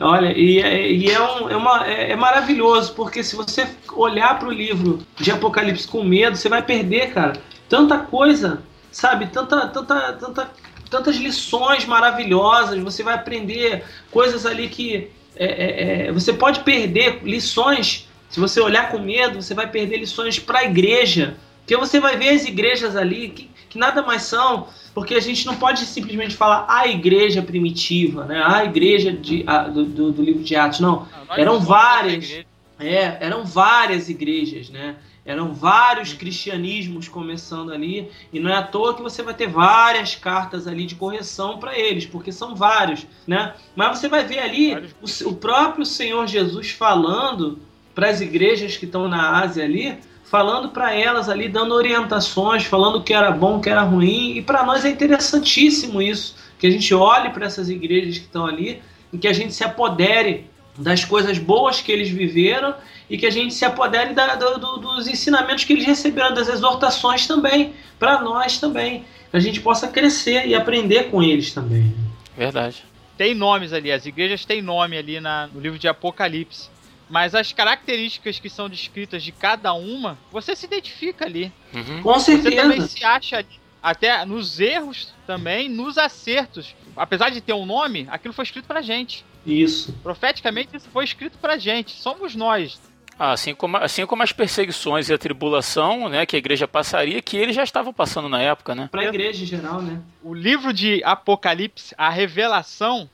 [0.00, 4.38] Olha, e, é, e é, um, é, uma, é, é, maravilhoso, porque se você olhar
[4.38, 7.34] para o livro de Apocalipse com medo, você vai perder, cara,
[7.68, 9.26] tanta coisa, sabe?
[9.26, 10.50] Tanta, tanta, tanta,
[10.88, 17.20] tantas lições maravilhosas, você vai aprender coisas ali que é, é, é você pode perder
[17.22, 18.08] lições.
[18.30, 22.16] Se você olhar com medo, você vai perder lições para a igreja, porque você vai
[22.16, 26.36] ver as igrejas ali que, que nada mais são porque a gente não pode simplesmente
[26.36, 28.42] falar a igreja primitiva, né?
[28.44, 31.06] A igreja de, a, do, do, do, livro de Atos, não.
[31.28, 32.44] não eram várias.
[32.78, 34.96] É, eram várias igrejas, né?
[35.24, 40.16] Eram vários cristianismos começando ali, e não é à toa que você vai ter várias
[40.16, 43.54] cartas ali de correção para eles, porque são vários, né?
[43.76, 47.58] Mas você vai ver ali o, o próprio Senhor Jesus falando
[47.94, 49.98] para as igrejas que estão na Ásia ali,
[50.30, 54.36] falando para elas ali, dando orientações, falando o que era bom, o que era ruim.
[54.36, 58.46] E para nós é interessantíssimo isso, que a gente olhe para essas igrejas que estão
[58.46, 58.80] ali
[59.12, 62.76] e que a gente se apodere das coisas boas que eles viveram
[63.10, 67.26] e que a gente se apodere da, do, dos ensinamentos que eles receberam, das exortações
[67.26, 69.04] também, para nós também.
[69.32, 71.92] Que a gente possa crescer e aprender com eles também.
[72.36, 72.84] Verdade.
[73.18, 76.68] Tem nomes ali, as igrejas têm nome ali na, no livro de Apocalipse.
[77.10, 81.52] Mas as características que são descritas de cada uma, você se identifica ali.
[81.74, 82.02] Uhum.
[82.02, 82.50] Com certeza.
[82.50, 83.60] Você também se acha ali.
[83.82, 86.74] Até nos erros também, nos acertos.
[86.96, 89.24] Apesar de ter um nome, aquilo foi escrito pra gente.
[89.44, 89.92] Isso.
[90.02, 91.92] Profeticamente, isso foi escrito pra gente.
[91.92, 92.80] Somos nós.
[93.18, 97.20] Ah, assim, como, assim como as perseguições e a tribulação, né, que a igreja passaria,
[97.20, 98.88] que eles já estavam passando na época, né?
[98.90, 100.00] Pra igreja em geral, né?
[100.22, 103.10] O livro de Apocalipse, a revelação,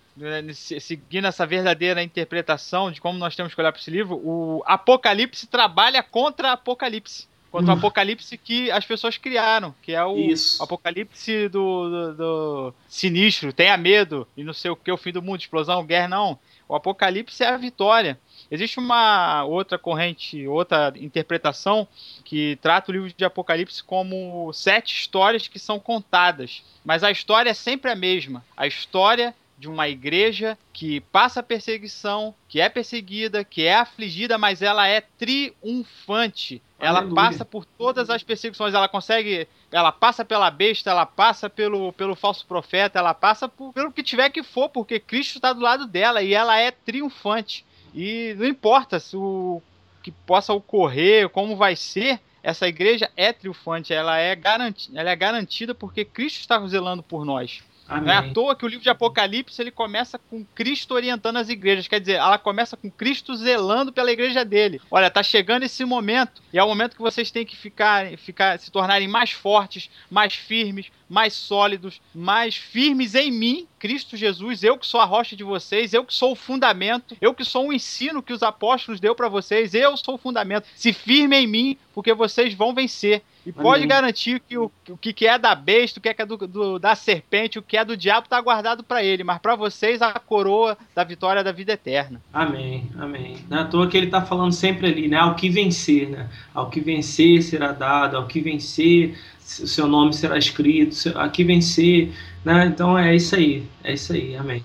[0.54, 5.46] seguindo essa verdadeira interpretação de como nós temos que olhar para esse livro, o Apocalipse
[5.46, 7.28] trabalha contra Apocalipse.
[7.50, 10.62] Contra o Apocalipse que as pessoas criaram, que é o Isso.
[10.62, 15.22] Apocalipse do, do, do, sinistro, tenha medo, e não sei o que, o fim do
[15.22, 16.38] mundo, explosão, guerra, não.
[16.68, 18.18] O Apocalipse é a vitória.
[18.50, 21.86] Existe uma outra corrente, outra interpretação
[22.24, 26.62] que trata o livro de Apocalipse como sete histórias que são contadas.
[26.84, 28.44] Mas a história é sempre a mesma.
[28.56, 34.60] A história de uma igreja que passa perseguição, que é perseguida, que é afligida, mas
[34.60, 36.62] ela é triunfante.
[36.78, 37.14] Ela Aleluia.
[37.14, 42.14] passa por todas as perseguições, ela consegue, ela passa pela besta, ela passa pelo, pelo
[42.14, 45.86] falso profeta, ela passa por, pelo que tiver que for, porque Cristo está do lado
[45.86, 47.64] dela e ela é triunfante.
[47.94, 49.62] E não importa se o
[50.02, 55.16] que possa ocorrer, como vai ser, essa igreja é triunfante, ela é, garanti ela é
[55.16, 57.62] garantida porque Cristo está zelando por nós.
[57.88, 58.04] Amém.
[58.04, 61.48] Não é à toa que o livro de Apocalipse ele começa com Cristo orientando as
[61.48, 61.86] igrejas.
[61.86, 64.80] Quer dizer, ela começa com Cristo zelando pela igreja dele.
[64.90, 68.58] Olha, tá chegando esse momento e é o momento que vocês têm que ficar, ficar
[68.58, 74.76] se tornarem mais fortes, mais firmes, mais sólidos, mais firmes em mim, Cristo Jesus, eu
[74.76, 77.72] que sou a rocha de vocês, eu que sou o fundamento, eu que sou o
[77.72, 80.66] ensino que os apóstolos deu para vocês, eu sou o fundamento.
[80.74, 83.22] Se firme em mim, porque vocês vão vencer.
[83.46, 83.62] E Amém.
[83.62, 86.96] pode garantir que o, o que é da besta, o que é do, do, da
[86.96, 90.76] serpente, o que é do diabo está guardado para ele, mas para vocês a coroa
[90.92, 92.20] da vitória da vida eterna.
[92.32, 93.36] Amém, amém.
[93.48, 95.18] Não é toa que ele está falando sempre ali, né?
[95.18, 96.28] Ao que vencer, né?
[96.52, 99.16] Ao que vencer será dado, ao que vencer
[99.62, 102.12] o seu nome será escrito, aqui vencer,
[102.44, 102.66] né?
[102.66, 104.64] Então é isso aí, é isso aí, amém.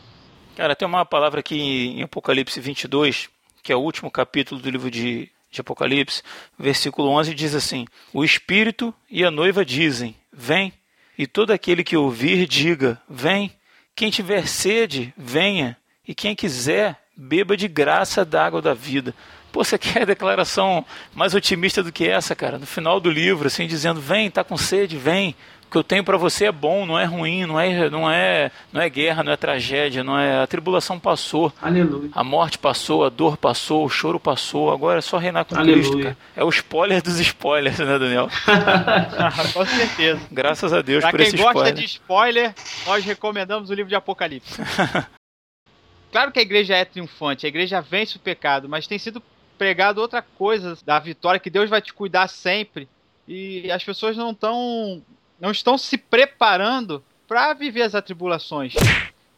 [0.56, 3.30] Cara, tem uma palavra aqui em Apocalipse 22,
[3.64, 6.24] que é o último capítulo do livro de, de Apocalipse,
[6.58, 10.74] versículo 11 diz assim: O Espírito e a noiva dizem: Vem,
[11.18, 13.52] e todo aquele que ouvir, diga: Vem.
[13.94, 19.14] Quem tiver sede, venha, e quem quiser, beba de graça da água da vida.
[19.52, 22.58] Pô, você quer declaração mais otimista do que essa, cara?
[22.58, 25.36] No final do livro, assim, dizendo: vem, tá com sede, vem.
[25.68, 28.52] O que eu tenho para você é bom, não é ruim, não é, não é,
[28.74, 30.44] não é guerra, não é tragédia, não é.
[30.44, 31.54] A tribulação passou.
[31.62, 32.10] Aleluia.
[32.12, 34.70] A morte passou, a dor passou, o choro passou.
[34.70, 35.82] Agora é só reinar com Aleluia.
[35.82, 36.04] Cristo.
[36.04, 36.18] Cara.
[36.36, 38.28] É o spoiler dos spoilers, né, Daniel?
[39.54, 40.20] com certeza.
[40.30, 41.54] Graças a Deus pra por esse spoiler.
[41.54, 44.60] Pra quem gosta de spoiler, nós recomendamos o livro de Apocalipse.
[46.12, 49.24] claro que a igreja é triunfante, a igreja vence o pecado, mas tem sido
[49.62, 52.90] pregado outra coisa da vitória, que Deus vai te cuidar sempre.
[53.28, 55.04] E as pessoas não estão
[55.40, 58.74] não estão se preparando para viver as atribulações.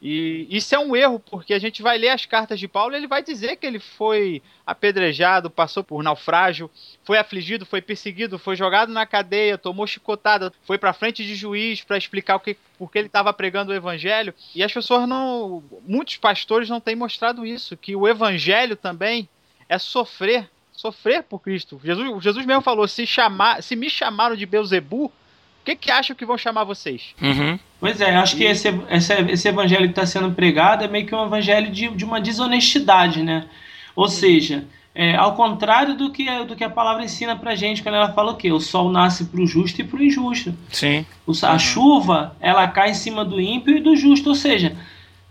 [0.00, 3.06] E isso é um erro, porque a gente vai ler as cartas de Paulo ele
[3.06, 6.70] vai dizer que ele foi apedrejado, passou por naufrágio,
[7.02, 11.82] foi afligido, foi perseguido, foi jogado na cadeia, tomou chicotada, foi para frente de juiz
[11.82, 14.34] para explicar o que, porque ele estava pregando o evangelho.
[14.54, 19.28] E as pessoas não, muitos pastores não têm mostrado isso, que o evangelho também
[19.68, 21.80] é sofrer, sofrer por Cristo.
[21.82, 25.12] Jesus, Jesus mesmo falou: se, chamar, se me chamaram de Beuzebu,
[25.64, 27.14] que, que acham que vão chamar vocês?
[27.20, 27.58] Uhum.
[27.80, 31.14] Pois é, acho que esse, esse, esse evangelho que está sendo pregado é meio que
[31.14, 33.46] um evangelho de, de uma desonestidade, né?
[33.96, 37.94] Ou seja, é, ao contrário do que, do que a palavra ensina pra gente quando
[37.94, 38.52] ela fala o quê?
[38.52, 40.54] O sol nasce pro justo e pro injusto.
[40.70, 41.06] Sim.
[41.26, 41.58] O, a uhum.
[41.58, 44.28] chuva, ela cai em cima do ímpio e do justo.
[44.28, 44.76] Ou seja,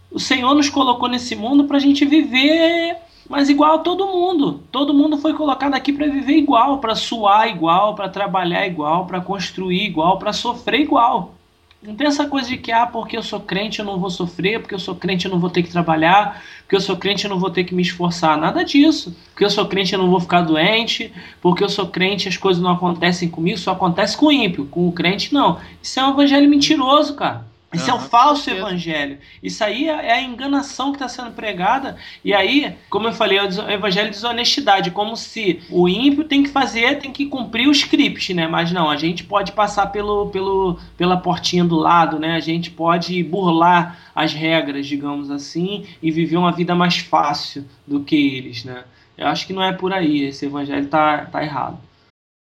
[0.10, 2.98] o Senhor nos colocou nesse mundo pra gente viver
[3.30, 4.62] mas igual todo mundo.
[4.72, 9.22] Todo mundo foi colocado aqui para viver igual, para suar igual, para trabalhar igual, para
[9.22, 11.34] construir igual, para sofrer igual.
[11.82, 14.60] Não tem essa coisa de que, ah, porque eu sou crente eu não vou sofrer,
[14.62, 17.30] porque eu sou crente eu não vou ter que trabalhar, porque eu sou crente eu
[17.30, 18.38] não vou ter que me esforçar.
[18.38, 19.14] Nada disso.
[19.32, 21.12] Porque eu sou crente eu não vou ficar doente,
[21.42, 24.66] porque eu sou crente as coisas não acontecem comigo, só acontece com o ímpio.
[24.68, 25.60] Com o crente, não.
[25.82, 27.46] Isso é um evangelho mentiroso, cara.
[27.74, 29.18] Isso uhum, é o falso evangelho.
[29.42, 31.98] Isso aí é, é a enganação que está sendo pregada.
[32.24, 34.92] E aí, como eu falei, é o evangelho de desonestidade.
[34.92, 38.48] Como se o ímpio tem que fazer, tem que cumprir o script, né?
[38.48, 42.36] Mas não, a gente pode passar pelo, pelo, pela portinha do lado, né?
[42.36, 48.04] A gente pode burlar as regras, digamos assim, e viver uma vida mais fácil do
[48.04, 48.84] que eles, né?
[49.18, 50.24] Eu acho que não é por aí.
[50.26, 51.80] Esse evangelho tá, tá errado.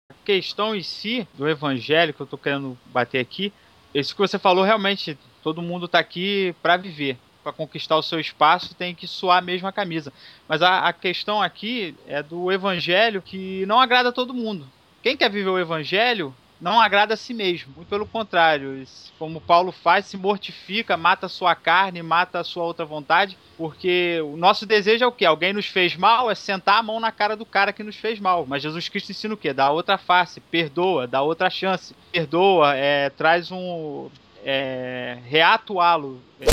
[0.10, 3.52] A questão em si do evangelho que eu estou querendo bater aqui
[3.94, 7.18] isso que você falou, realmente, todo mundo está aqui para viver.
[7.44, 10.14] Para conquistar o seu espaço, tem que suar a camisa.
[10.48, 14.68] Mas a, a questão aqui é do evangelho que não agrada a todo mundo.
[15.02, 17.74] Quem quer viver o evangelho não agrada a si mesmo.
[17.76, 18.86] Muito pelo contrário.
[19.18, 24.22] Como Paulo faz, se mortifica, mata a sua carne, mata a sua outra vontade, porque
[24.24, 25.26] o nosso desejo é o quê?
[25.26, 28.20] Alguém nos fez mal, é sentar a mão na cara do cara que nos fez
[28.20, 28.46] mal.
[28.48, 29.52] Mas Jesus Cristo ensina o quê?
[29.52, 31.96] Dá outra face, perdoa, dá outra chance.
[32.12, 34.10] Perdoa, é, traz um.
[34.44, 36.22] É, reatuá-lo.
[36.40, 36.46] É,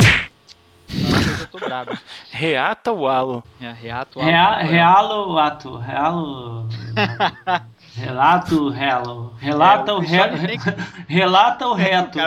[1.41, 1.97] eu tô bravo.
[2.31, 3.45] Reata o alo.
[3.61, 4.31] É, reata o alo.
[4.31, 5.77] Rea, realo o ato.
[5.77, 6.69] Realo.
[7.99, 9.35] Relato relo.
[9.39, 10.37] Relata é, o, reto.
[11.09, 12.19] Relata o reto.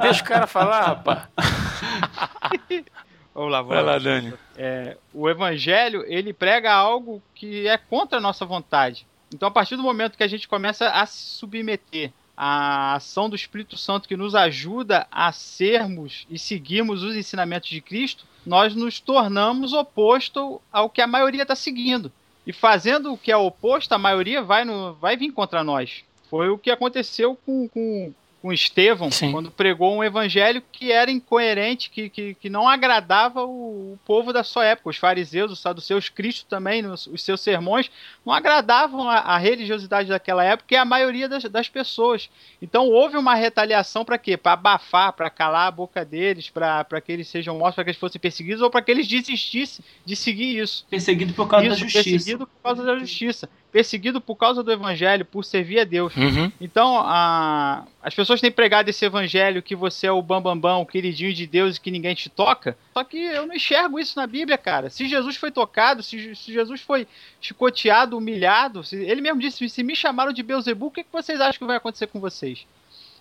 [0.00, 1.22] Deixa o cara falar, rapaz.
[3.34, 4.34] Vamos lá, vamos Vai lá, Dani.
[4.56, 9.06] É, o evangelho, ele prega algo que é contra a nossa vontade.
[9.32, 13.36] Então, a partir do momento que a gente começa a se submeter à ação do
[13.36, 18.98] Espírito Santo que nos ajuda a sermos e seguirmos os ensinamentos de Cristo, nós nos
[18.98, 22.10] tornamos oposto ao que a maioria está seguindo.
[22.48, 26.02] E fazendo o que é oposto, a maioria vai, no, vai vir contra nós.
[26.30, 29.32] Foi o que aconteceu com, com, com Estevão, Sim.
[29.32, 34.32] quando pregou um evangelho que era incoerente, que, que, que não agradava o, o, povo
[34.32, 34.88] da sua época.
[34.88, 37.90] Os fariseus, os saduceus, Cristo também, nos, os seus sermões,
[38.28, 42.28] não agradavam a, a religiosidade daquela época e a maioria das, das pessoas.
[42.60, 44.36] Então houve uma retaliação para quê?
[44.36, 47.98] Para abafar, para calar a boca deles, para que eles sejam mortos, para que eles
[47.98, 50.86] fossem perseguidos ou para que eles desistissem de seguir isso.
[50.90, 52.10] Perseguido por causa isso, da justiça.
[52.10, 56.16] Perseguido por causa da justiça perseguido por causa do evangelho, por servir a Deus.
[56.16, 56.50] Uhum.
[56.60, 60.82] Então, a, as pessoas têm pregado esse evangelho que você é o bambambam, bam, bam,
[60.82, 62.76] o queridinho de Deus e que ninguém te toca.
[62.98, 64.90] Só que eu não enxergo isso na Bíblia, cara.
[64.90, 67.06] Se Jesus foi tocado, se, se Jesus foi
[67.40, 71.40] chicoteado, humilhado, se, ele mesmo disse: se me chamaram de Beuzebu, o que, que vocês
[71.40, 72.66] acham que vai acontecer com vocês?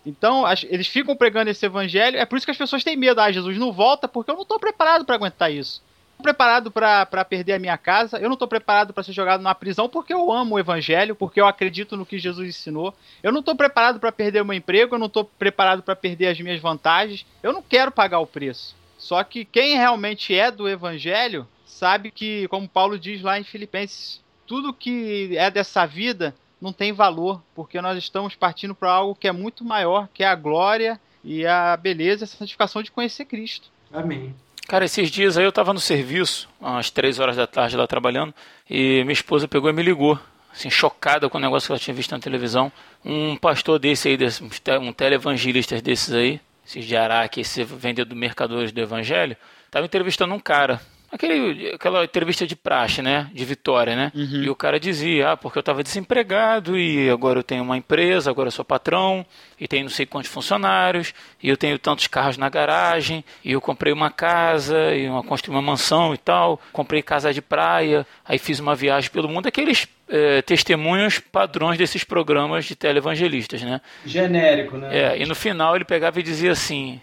[0.03, 2.17] Então, as, eles ficam pregando esse evangelho.
[2.17, 3.21] É por isso que as pessoas têm medo.
[3.21, 5.79] Ah, Jesus não volta, porque eu não estou preparado para aguentar isso
[6.21, 9.87] preparado para perder a minha casa, eu não estou preparado para ser jogado numa prisão
[9.87, 12.91] porque eu amo o evangelho, porque eu acredito no que Jesus ensinou.
[13.21, 16.29] Eu não estou preparado para perder o meu emprego, eu não estou preparado para perder
[16.29, 17.23] as minhas vantagens.
[17.43, 18.75] Eu não quero pagar o preço.
[19.07, 24.21] Só que quem realmente é do evangelho sabe que, como Paulo diz lá em Filipenses,
[24.45, 29.25] tudo que é dessa vida não tem valor, porque nós estamos partindo para algo que
[29.25, 33.69] é muito maior, que é a glória e a beleza, a santificação de conhecer Cristo.
[33.93, 34.35] Amém.
[34.67, 38.33] Cara, esses dias aí eu tava no serviço, às três horas da tarde lá trabalhando,
[38.69, 40.19] e minha esposa pegou e me ligou,
[40.51, 42.69] assim, chocada com o negócio que ela tinha visto na televisão.
[43.05, 48.73] Um pastor desse aí, desse, um televangelista desses aí, esses de Araque, esse vendedor mercadores
[48.73, 49.37] do evangelho,
[49.71, 50.81] tava entrevistando um cara.
[51.11, 53.29] Aquele, aquela entrevista de praxe, né?
[53.33, 54.11] De vitória, né?
[54.13, 54.43] Uhum.
[54.43, 58.29] E o cara dizia, ah, porque eu estava desempregado e agora eu tenho uma empresa,
[58.29, 59.25] agora eu sou patrão
[59.59, 63.61] e tenho não sei quantos funcionários e eu tenho tantos carros na garagem e eu
[63.61, 68.37] comprei uma casa e uma, construí uma mansão e tal, comprei casa de praia, aí
[68.37, 73.81] fiz uma viagem pelo mundo, aqueles é, testemunhos padrões desses programas de televangelistas, né?
[74.05, 74.89] Genérico, né?
[74.91, 77.01] É, e no final ele pegava e dizia assim,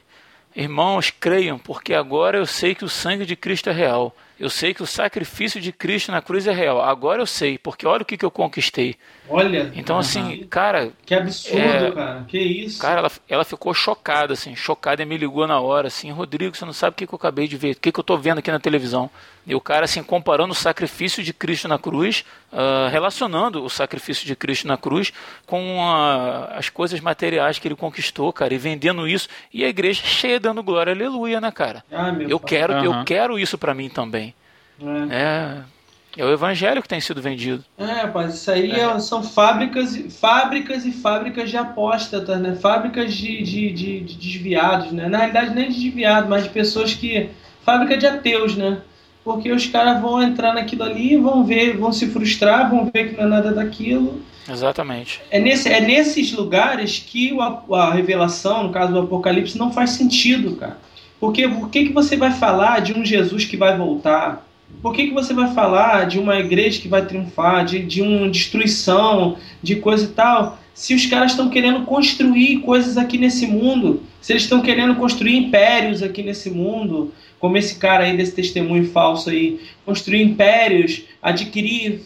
[0.57, 4.15] Irmãos, creiam, porque agora eu sei que o sangue de Cristo é real.
[4.45, 6.83] Eu sei que o sacrifício de Cristo na cruz é real.
[6.83, 8.95] Agora eu sei, porque olha o que, que eu conquistei.
[9.27, 9.73] Olha.
[9.75, 10.93] Então, assim, cara.
[11.07, 12.25] Que absurdo, é, cara.
[12.29, 12.79] Que isso.
[12.79, 16.67] Cara, ela, ela ficou chocada, assim, chocada e me ligou na hora, assim, Rodrigo, você
[16.67, 18.41] não sabe o que, que eu acabei de ver, o que, que eu tô vendo
[18.41, 19.09] aqui na televisão.
[19.47, 22.23] E o cara, assim, comparando o sacrifício de Cristo na cruz,
[22.53, 25.11] uh, relacionando o sacrifício de Cristo na cruz
[25.47, 29.27] com uh, as coisas materiais que ele conquistou, cara, e vendendo isso.
[29.51, 31.83] E a igreja cheia dando glória, aleluia, né, cara?
[31.91, 32.85] Ah, eu quero, uhum.
[32.85, 34.34] eu quero isso para mim também.
[34.81, 35.17] É.
[35.17, 35.75] é.
[36.17, 37.65] É o evangelho que tem sido vendido.
[37.77, 38.99] É, rapaz, isso aí é.
[39.01, 42.55] são fábricas, fábricas e fábricas de apóstatas, né?
[42.55, 45.09] Fábricas de, de, de, de desviados, né?
[45.09, 47.31] Na realidade, nem de desviados, mas de pessoas que.
[47.65, 48.81] Fábrica de ateus, né?
[49.25, 53.17] porque os caras vão entrar naquilo ali, vão ver, vão se frustrar, vão ver que
[53.17, 54.21] não é nada daquilo.
[54.47, 55.23] Exatamente.
[55.31, 59.91] É, nesse, é nesses lugares que o, a revelação, no caso do Apocalipse, não faz
[59.91, 60.77] sentido, cara.
[61.19, 64.44] Porque por que, que você vai falar de um Jesus que vai voltar?
[64.85, 68.29] Por que, que você vai falar de uma igreja que vai triunfar, de, de uma
[68.29, 74.03] destruição, de coisa e tal, se os caras estão querendo construir coisas aqui nesse mundo?
[74.21, 77.13] Se eles estão querendo construir impérios aqui nesse mundo?
[77.45, 82.01] como esse cara aí desse testemunho falso aí, construir impérios, adquirir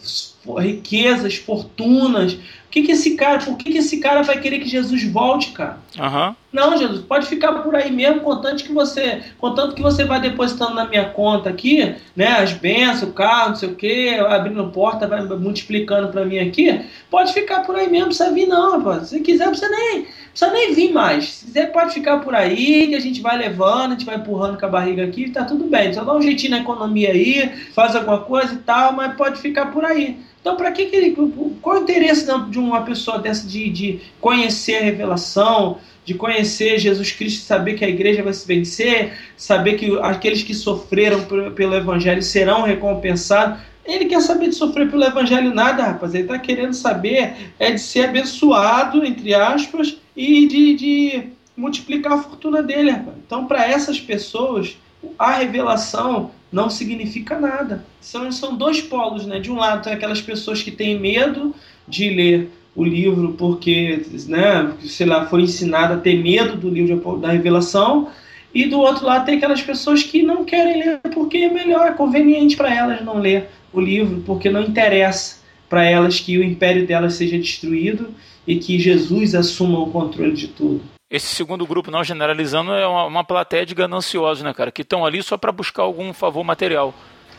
[0.57, 2.33] riquezas, fortunas.
[2.33, 2.37] O
[2.69, 5.77] que, que esse cara, por que, que esse cara vai querer que Jesus volte, cara?
[5.97, 6.35] Uhum.
[6.51, 10.73] Não, Jesus, pode ficar por aí mesmo, contanto que você, contanto que você vai depositando
[10.73, 15.07] na minha conta aqui, né, as bênçãos, o carro, não sei o quê, abrindo porta,
[15.07, 19.09] vai multiplicando para mim aqui, pode ficar por aí mesmo, não precisa vir não, rapaz.
[19.09, 21.29] Se quiser, você nem, precisa nem vir mais.
[21.29, 24.59] Se quiser, pode ficar por aí, que a gente vai levando, a gente vai empurrando
[24.59, 25.93] com a barriga aqui, tá tudo bem.
[25.93, 29.67] Só dá um jeitinho na economia aí, faz alguma coisa e tal, mas pode ficar
[29.67, 30.17] por aí.
[30.41, 31.15] Então, para que, que ele.
[31.61, 37.11] Qual o interesse de uma pessoa dessa de, de conhecer a revelação, de conhecer Jesus
[37.11, 42.23] Cristo, saber que a igreja vai se vencer, saber que aqueles que sofreram pelo Evangelho
[42.23, 43.59] serão recompensados?
[43.89, 46.13] Ele quer saber de sofrer pelo Evangelho nada, rapaz.
[46.13, 51.23] Ele está querendo saber é de ser abençoado, entre aspas, e de, de
[51.57, 52.91] multiplicar a fortuna dele.
[52.91, 53.17] Rapaz.
[53.25, 54.77] Então, para essas pessoas,
[55.17, 57.85] a revelação não significa nada.
[58.01, 59.39] São, são dois polos, né?
[59.39, 61.53] De um lado, tem aquelas pessoas que têm medo
[61.87, 67.17] de ler o livro porque, né, sei lá, foi ensinado a ter medo do livro
[67.17, 68.09] da revelação,
[68.53, 71.91] e do outro lado tem aquelas pessoas que não querem ler porque é melhor, é
[71.91, 75.39] conveniente para elas não ler o livro, porque não interessa
[75.69, 78.09] para elas que o império delas seja destruído
[78.47, 80.81] e que Jesus assuma o controle de tudo.
[81.09, 84.71] Esse segundo grupo, não generalizando, é uma, uma plateia de gananciosos, né, cara?
[84.71, 86.93] Que estão ali só para buscar algum favor material.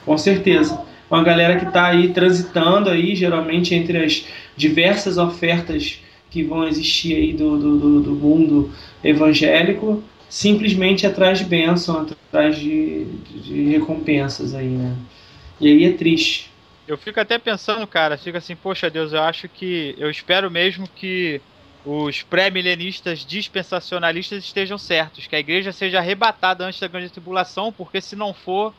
[0.04, 0.80] Com certeza.
[1.10, 4.24] Uma galera que está aí transitando aí, geralmente entre as
[4.56, 6.00] diversas ofertas
[6.30, 8.70] que vão existir aí do, do, do mundo
[9.02, 14.94] evangélico, simplesmente atrás de bênção, atrás de, de recompensas aí, né?
[15.60, 16.50] E aí é triste.
[16.88, 19.94] Eu fico até pensando, cara, fica assim, poxa Deus, eu acho que.
[19.98, 21.40] Eu espero mesmo que
[21.84, 28.00] os pré-milenistas dispensacionalistas estejam certos, que a igreja seja arrebatada antes da grande tribulação, porque
[28.00, 28.74] se não for,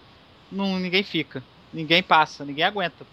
[0.51, 3.05] não, ninguém fica, ninguém passa, ninguém aguenta.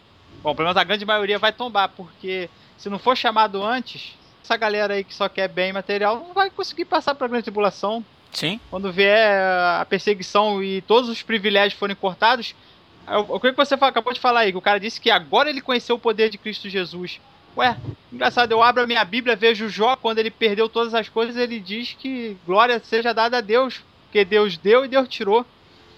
[0.42, 4.56] Bom, pelo menos a grande maioria vai tombar, porque se não for chamado antes, essa
[4.56, 8.04] galera aí que só quer bem material não vai conseguir passar para a grande tribulação.
[8.32, 8.60] Sim.
[8.70, 9.40] Quando vier
[9.80, 12.54] a perseguição e todos os privilégios forem cortados,
[13.28, 15.98] o que você acabou de falar aí, o cara disse que agora ele conheceu o
[15.98, 17.20] poder de Cristo Jesus.
[17.56, 17.76] Ué,
[18.12, 21.58] engraçado, eu abro a minha Bíblia, vejo Jó, quando ele perdeu todas as coisas, ele
[21.58, 25.44] diz que glória seja dada a Deus, porque Deus deu e Deus tirou.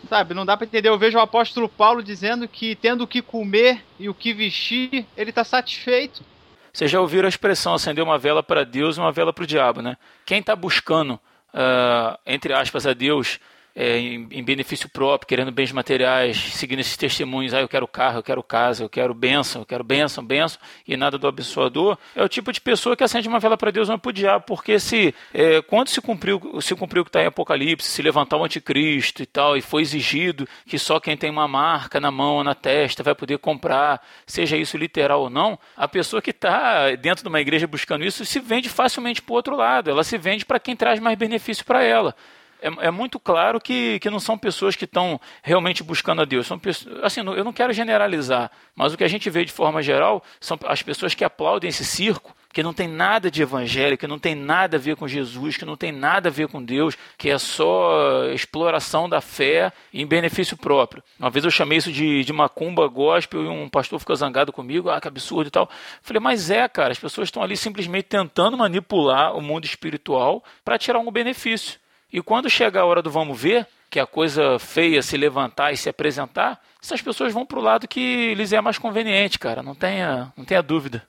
[0.08, 0.88] Sabe, não dá para entender.
[0.88, 5.04] Eu vejo o apóstolo Paulo dizendo que tendo o que comer e o que vestir,
[5.16, 6.24] ele está satisfeito.
[6.72, 9.46] Vocês já ouviram a expressão acender uma vela para Deus e uma vela para o
[9.46, 9.96] diabo, né?
[10.24, 11.20] Quem está buscando,
[11.52, 13.38] uh, entre aspas, a Deus
[13.80, 18.18] é, em, em, benefício próprio, querendo bens materiais, seguindo esses testemunhos, ah, eu quero carro,
[18.18, 22.22] eu quero casa, eu quero bênção, eu quero bênção, bênção, e nada do abençoador, é
[22.22, 24.78] o tipo de pessoa que acende uma vela para Deus, não para o diabo, porque
[24.78, 28.44] se, é, quando se cumpriu, se cumpriu o que está em Apocalipse, se levantar o
[28.44, 32.44] anticristo e tal, e foi exigido que só quem tem uma marca na mão ou
[32.44, 37.22] na testa vai poder comprar, seja isso literal ou não, a pessoa que está dentro
[37.22, 40.44] de uma igreja buscando isso se vende facilmente para o outro lado, ela se vende
[40.44, 42.14] para quem traz mais benefício para ela
[42.62, 46.46] é, é, muito claro que, que não são pessoas que estão realmente buscando a Deus.
[46.46, 49.82] São pessoas, assim, eu não quero generalizar, mas o que a gente vê de forma
[49.82, 54.06] geral são as pessoas que aplaudem esse circo, que não tem nada de evangélico, que
[54.06, 56.96] não tem nada a ver com Jesus, que não tem nada a ver com Deus,
[57.16, 61.02] que é só exploração da fé em benefício próprio.
[61.18, 64.90] Uma vez eu chamei isso de, de macumba gospel e um pastor ficou zangado comigo,
[64.90, 65.70] ah, que absurdo e tal.
[66.02, 70.78] Falei, mas é, cara, as pessoas estão ali simplesmente tentando manipular o mundo espiritual para
[70.78, 71.78] tirar um benefício.
[72.12, 75.76] E quando chegar a hora do vamos ver, que a coisa feia se levantar e
[75.76, 79.62] se apresentar, essas pessoas vão pro lado que lhes é mais conveniente, cara.
[79.62, 81.02] Não tenha, não tenha dúvida.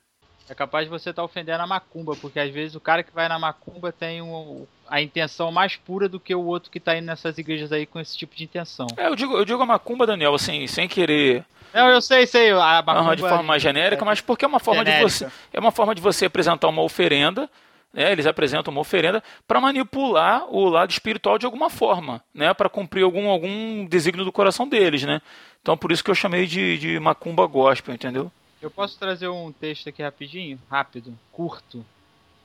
[0.48, 3.14] É capaz de você estar tá ofendendo a macumba, porque às vezes o cara que
[3.14, 6.96] vai na macumba tem um, a intenção mais pura do que o outro que está
[6.96, 8.86] indo nessas igrejas aí com esse tipo de intenção.
[8.96, 12.50] É, eu digo, eu digo a macumba, Daniel, assim, sem querer não, eu sei, sei.
[12.50, 15.06] A macumba de forma mais genérica, é, mas porque é uma forma genérica.
[15.06, 15.28] de você.
[15.52, 17.48] É uma forma de você apresentar uma oferenda.
[17.92, 22.70] Né, eles apresentam uma oferenda para manipular o lado espiritual de alguma forma, né, para
[22.70, 25.20] cumprir algum, algum desígnio do coração deles, né?
[25.60, 28.32] Então por isso que eu chamei de, de macumba gospel, entendeu?
[28.62, 31.84] Eu posso trazer um texto aqui rapidinho, rápido, curto.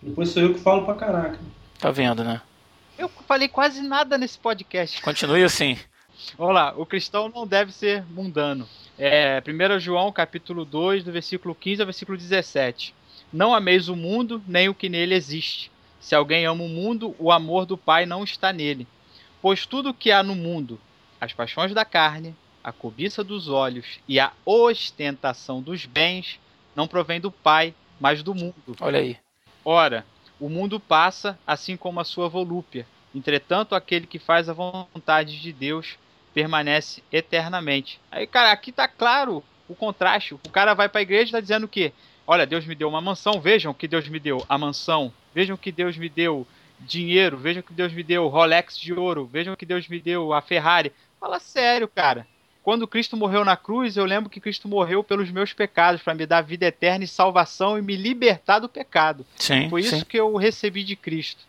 [0.02, 1.40] Depois sou eu que falo pra caraca.
[1.80, 2.42] Tá vendo, né?
[2.98, 5.02] Eu falei quase nada nesse podcast.
[5.02, 5.78] Continue assim.
[6.38, 8.68] Vamos lá, o cristão não deve ser mundano.
[8.98, 12.94] É, 1 João capítulo 2, do versículo 15 ao versículo 17.
[13.32, 15.72] Não ameis o mundo, nem o que nele existe.
[16.00, 18.88] Se alguém ama o mundo, o amor do Pai não está nele.
[19.42, 20.80] Pois tudo o que há no mundo,
[21.20, 26.40] as paixões da carne, a cobiça dos olhos e a ostentação dos bens,
[26.76, 28.76] não provém do Pai, mas do mundo.
[28.80, 29.18] Olha aí.
[29.64, 30.06] Ora,
[30.40, 32.88] o mundo passa, assim como a sua volúpia.
[33.14, 35.98] Entretanto, aquele que faz a vontade de Deus
[36.34, 38.00] permanece eternamente.
[38.12, 40.34] Aí, cara, aqui tá claro o contraste.
[40.34, 41.92] O cara vai para a igreja e tá dizendo que,
[42.26, 45.72] olha, Deus me deu uma mansão, vejam que Deus me deu a mansão, vejam que
[45.72, 46.46] Deus me deu
[46.80, 50.42] dinheiro, vejam que Deus me deu Rolex de ouro, vejam que Deus me deu a
[50.42, 50.92] Ferrari.
[51.20, 52.28] Fala sério, cara.
[52.64, 56.26] Quando Cristo morreu na cruz, eu lembro que Cristo morreu pelos meus pecados, para me
[56.26, 59.26] dar vida eterna e salvação e me libertar do pecado.
[59.38, 60.06] Sim, Foi isso sim.
[60.06, 61.48] que eu recebi de Cristo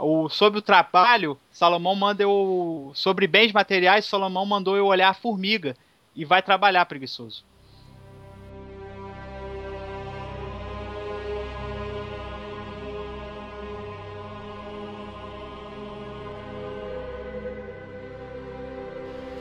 [0.00, 2.90] o, sobre o trabalho, Salomão manda eu.
[2.94, 5.76] Sobre bens materiais, Salomão mandou eu olhar a formiga.
[6.16, 7.44] E vai trabalhar preguiçoso.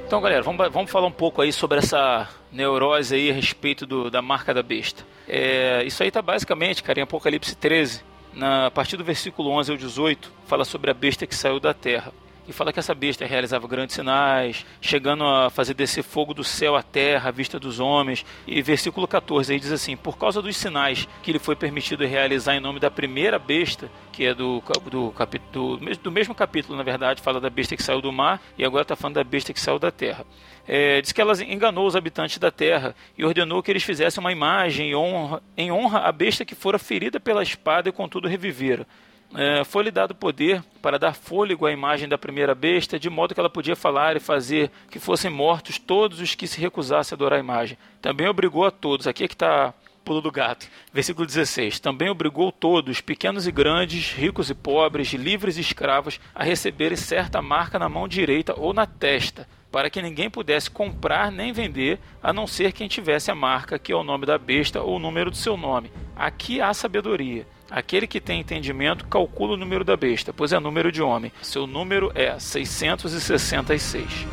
[0.09, 4.09] Então, galera, vamos, vamos falar um pouco aí sobre essa neurose aí a respeito do,
[4.09, 5.05] da marca da besta.
[5.27, 8.01] É, isso aí tá basicamente, cara, em Apocalipse 13,
[8.33, 11.75] na, a partir do versículo 11 ao 18, fala sobre a besta que saiu da
[11.75, 12.11] terra.
[12.49, 16.75] E fala que essa besta realizava grandes sinais, chegando a fazer descer fogo do céu
[16.75, 18.25] à terra, à vista dos homens.
[18.47, 22.55] E versículo 14 aí diz assim: Por causa dos sinais que lhe foi permitido realizar
[22.55, 25.13] em nome da primeira besta, que é do, do,
[25.51, 28.81] do, do mesmo capítulo, na verdade, fala da besta que saiu do mar, e agora
[28.81, 30.25] está falando da besta que saiu da terra.
[30.67, 34.31] É, diz que ela enganou os habitantes da terra e ordenou que eles fizessem uma
[34.31, 38.87] imagem em honra, em honra à besta que fora ferida pela espada e contudo revivera
[39.35, 43.39] é, foi-lhe dado poder para dar fôlego à imagem da primeira besta, de modo que
[43.39, 47.37] ela podia falar e fazer que fossem mortos todos os que se recusassem a adorar
[47.37, 47.77] a imagem.
[48.01, 49.73] Também obrigou a todos, aqui é que está
[50.03, 55.57] pulo do gato, versículo 16: Também obrigou todos, pequenos e grandes, ricos e pobres, livres
[55.57, 60.27] e escravos, a receberem certa marca na mão direita ou na testa, para que ninguém
[60.27, 64.25] pudesse comprar nem vender, a não ser quem tivesse a marca, que é o nome
[64.25, 65.91] da besta ou o número do seu nome.
[66.15, 67.45] Aqui há sabedoria.
[67.69, 71.31] Aquele que tem entendimento calcula o número da besta, pois é número de homem.
[71.41, 74.27] Seu número é 666.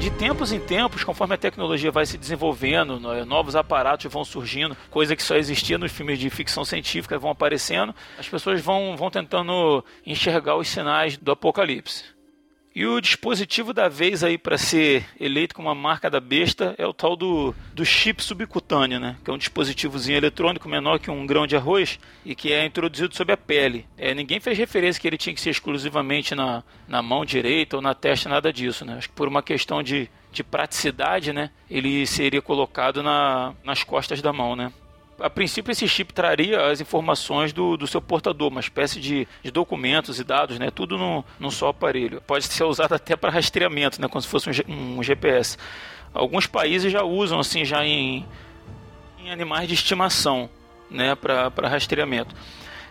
[0.00, 5.14] de tempos em tempos, conforme a tecnologia vai se desenvolvendo, novos aparatos vão surgindo, coisa
[5.14, 9.84] que só existia nos filmes de ficção científica vão aparecendo, as pessoas vão, vão tentando
[10.06, 12.18] enxergar os sinais do apocalipse.
[12.74, 16.86] E o dispositivo da vez aí para ser eleito como a marca da besta é
[16.86, 19.16] o tal do, do chip subcutâneo, né?
[19.24, 23.14] Que é um dispositivozinho eletrônico menor que um grão de arroz e que é introduzido
[23.14, 23.86] sob a pele.
[23.98, 27.82] É, ninguém fez referência que ele tinha que ser exclusivamente na, na mão direita ou
[27.82, 28.98] na testa, nada disso, né?
[28.98, 31.50] Acho que por uma questão de, de praticidade, né?
[31.68, 34.72] Ele seria colocado na, nas costas da mão, né?
[35.20, 39.50] A princípio esse chip traria as informações do, do seu portador, uma espécie de, de
[39.50, 40.70] documentos e dados, né?
[40.70, 42.20] Tudo num, num só aparelho.
[42.26, 44.08] Pode ser usado até para rastreamento, né?
[44.08, 45.56] Como se fosse um, um GPS.
[46.12, 48.26] Alguns países já usam assim já em,
[49.18, 50.48] em animais de estimação,
[50.90, 51.14] né?
[51.14, 52.34] Para rastreamento.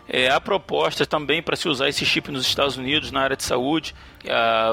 [0.09, 3.43] É, há propostas também para se usar esse chip nos Estados Unidos na área de
[3.43, 3.93] saúde.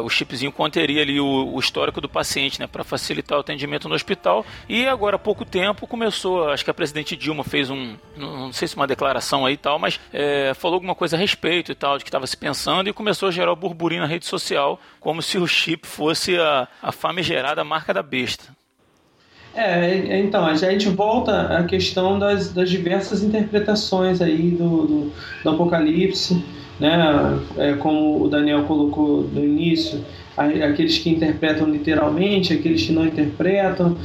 [0.02, 3.94] o chipzinho conteria ali o, o histórico do paciente, né, para facilitar o atendimento no
[3.94, 4.46] hospital.
[4.66, 8.66] E agora há pouco tempo começou, acho que a presidente Dilma fez um, não sei
[8.66, 11.98] se uma declaração aí e tal, mas é, falou alguma coisa a respeito e tal,
[11.98, 15.36] de que estava se pensando e começou a gerar burburinho na rede social, como se
[15.36, 18.55] o chip fosse a, a famigerada marca da besta.
[19.56, 25.50] É, então, a gente volta à questão das, das diversas interpretações aí do, do, do
[25.50, 26.44] Apocalipse,
[26.78, 27.40] né?
[27.56, 30.04] É, como o Daniel colocou no início,
[30.36, 33.96] aqueles que interpretam literalmente, aqueles que não interpretam,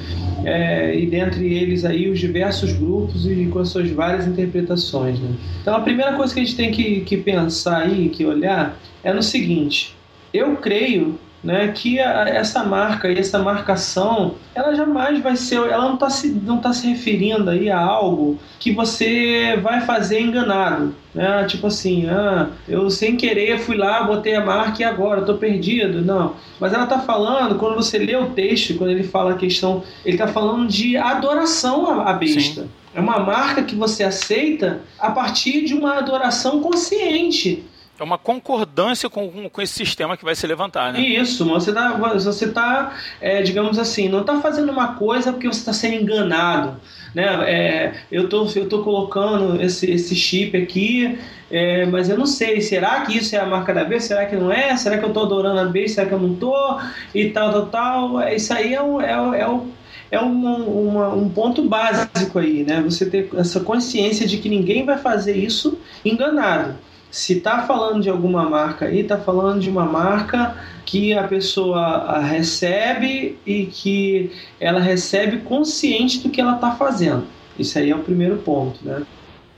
[0.45, 5.20] é, e dentre eles aí os diversos grupos e com as suas várias interpretações.
[5.20, 5.32] Né?
[5.62, 9.12] Então a primeira coisa que a gente tem que, que pensar aí, que olhar, é
[9.12, 9.93] no seguinte:
[10.34, 15.86] eu creio né, que a, essa marca e essa marcação, ela jamais vai ser, ela
[15.86, 20.96] não está se, não tá se referindo aí a algo que você vai fazer enganado,
[21.16, 21.46] né?
[21.46, 26.02] Tipo assim, ah, eu sem querer fui lá, botei a marca e agora estou perdido,
[26.02, 26.36] não.
[26.60, 30.16] Mas ela está falando, quando você lê o texto, quando ele fala a questão, ele
[30.16, 32.62] está falando de adoração à besta.
[32.62, 32.70] Sim.
[32.94, 37.64] É uma marca que você aceita a partir de uma adoração consciente.
[38.02, 40.99] É uma concordância com, com esse sistema que vai se levantar, né?
[40.99, 45.60] Isso, você está, você tá é, digamos assim, não está fazendo uma coisa porque você
[45.60, 46.82] está sendo enganado.
[47.14, 47.26] Né?
[47.47, 51.20] É, eu tô, eu tô colocando esse, esse chip aqui,
[51.52, 54.16] é, mas eu não sei, será que isso é a marca da besta?
[54.16, 54.76] Será que não é?
[54.78, 55.95] Será que eu estou adorando a besta?
[55.97, 56.82] Será que eu não estou?
[57.14, 58.30] E tal, tal, tal.
[58.30, 59.60] Isso aí é, é, é,
[60.10, 62.82] é uma, uma, um ponto básico aí, né?
[62.82, 66.74] Você ter essa consciência de que ninguém vai fazer isso enganado
[67.12, 70.55] se está falando de alguma marca aí, está falando de uma marca
[70.86, 77.26] que a pessoa recebe e que ela recebe consciente do que ela está fazendo.
[77.59, 79.03] Isso aí é o primeiro ponto, né?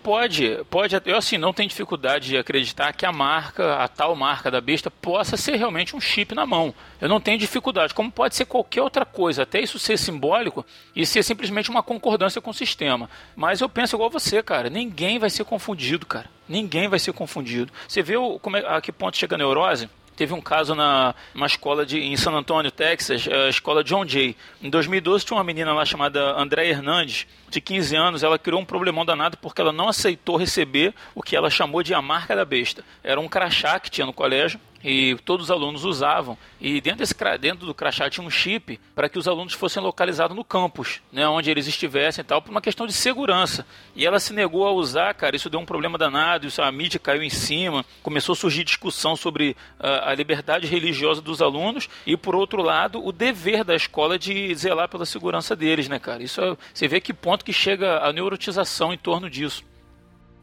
[0.04, 1.02] Pode, pode.
[1.06, 4.92] Eu assim não tenho dificuldade de acreditar que a marca, a tal marca da besta,
[4.92, 6.76] possa ser realmente um chip na mão.
[7.00, 7.94] Eu não tenho dificuldade.
[7.94, 12.42] Como pode ser qualquer outra coisa, até isso ser simbólico e ser simplesmente uma concordância
[12.42, 13.10] com o sistema.
[13.34, 14.70] Mas eu penso igual você, cara.
[14.70, 16.30] Ninguém vai ser confundido, cara.
[16.50, 17.72] Ninguém vai ser confundido.
[17.88, 19.90] Você vê o, como é, a que ponto chega a neurose?
[20.16, 24.36] Teve um caso na uma escola de, em San Antonio, Texas, a escola John Jay.
[24.62, 28.66] Em 2012 tinha uma menina lá chamada André Hernandes, de 15 anos, ela criou um
[28.66, 32.44] problemão danado porque ela não aceitou receber o que ela chamou de a marca da
[32.44, 32.84] besta.
[33.04, 36.38] Era um crachá que tinha no colégio e todos os alunos usavam.
[36.60, 40.36] E dentro, desse, dentro do crachá tinha um chip para que os alunos fossem localizados
[40.36, 43.66] no campus, né, onde eles estivessem e tal, por uma questão de segurança.
[43.96, 47.00] E ela se negou a usar, cara, isso deu um problema danado, isso, a mídia
[47.00, 52.18] caiu em cima, começou a surgir discussão sobre uh, a liberdade religiosa dos alunos e,
[52.18, 56.24] por outro lado, o dever da escola de zelar pela segurança deles, né, cara?
[56.24, 59.64] Isso é, você vê que ponto que chega a neurotização em torno disso.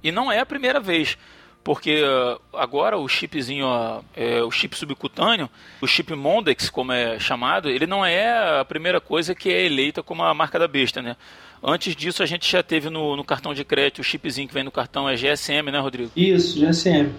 [0.03, 1.19] E não é a primeira vez
[1.63, 3.67] porque uh, agora o chipzinho,
[4.17, 5.49] é, o chip subcutâneo,
[5.81, 10.03] o chip Mondex, como é chamado, ele não é a primeira coisa que é eleita
[10.03, 11.17] como a marca da besta, né?
[11.63, 14.65] Antes disso, a gente já teve no, no cartão de crédito, o chipzinho que vem
[14.65, 16.11] no cartão é GSM, né, Rodrigo?
[16.17, 17.13] Isso, GSM.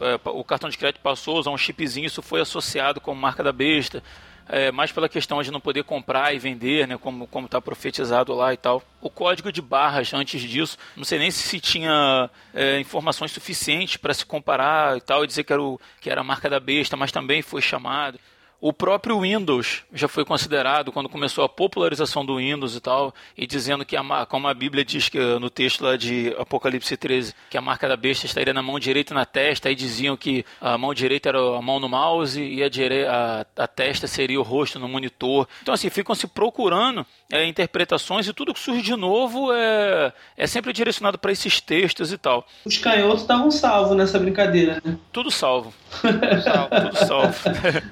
[0.00, 3.42] É, o cartão de crédito passou a usar um chipzinho, isso foi associado como marca
[3.42, 4.02] da besta
[4.48, 8.52] é, mais pela questão de não poder comprar e vender, né, como está profetizado lá
[8.52, 8.82] e tal.
[9.00, 14.14] O código de barras, antes disso, não sei nem se tinha é, informações suficientes para
[14.14, 16.96] se comparar e tal, e dizer que era, o, que era a marca da besta,
[16.96, 18.18] mas também foi chamado.
[18.60, 23.46] O próprio Windows já foi considerado quando começou a popularização do Windows e tal, e
[23.46, 27.56] dizendo que, a, como a Bíblia diz que no texto lá de Apocalipse 13, que
[27.56, 30.76] a marca da besta estaria na mão direita e na testa, aí diziam que a
[30.76, 33.06] mão direita era a mão no mouse e a, dire...
[33.06, 35.46] a, a testa seria o rosto no monitor.
[35.62, 40.46] Então, assim, ficam se procurando é, interpretações e tudo que surge de novo é, é
[40.48, 42.44] sempre direcionado para esses textos e tal.
[42.64, 44.98] Os canhotos estavam salvos nessa brincadeira, né?
[45.12, 45.72] Tudo salvo.
[46.42, 46.68] salvo.
[46.70, 47.38] tudo salvo.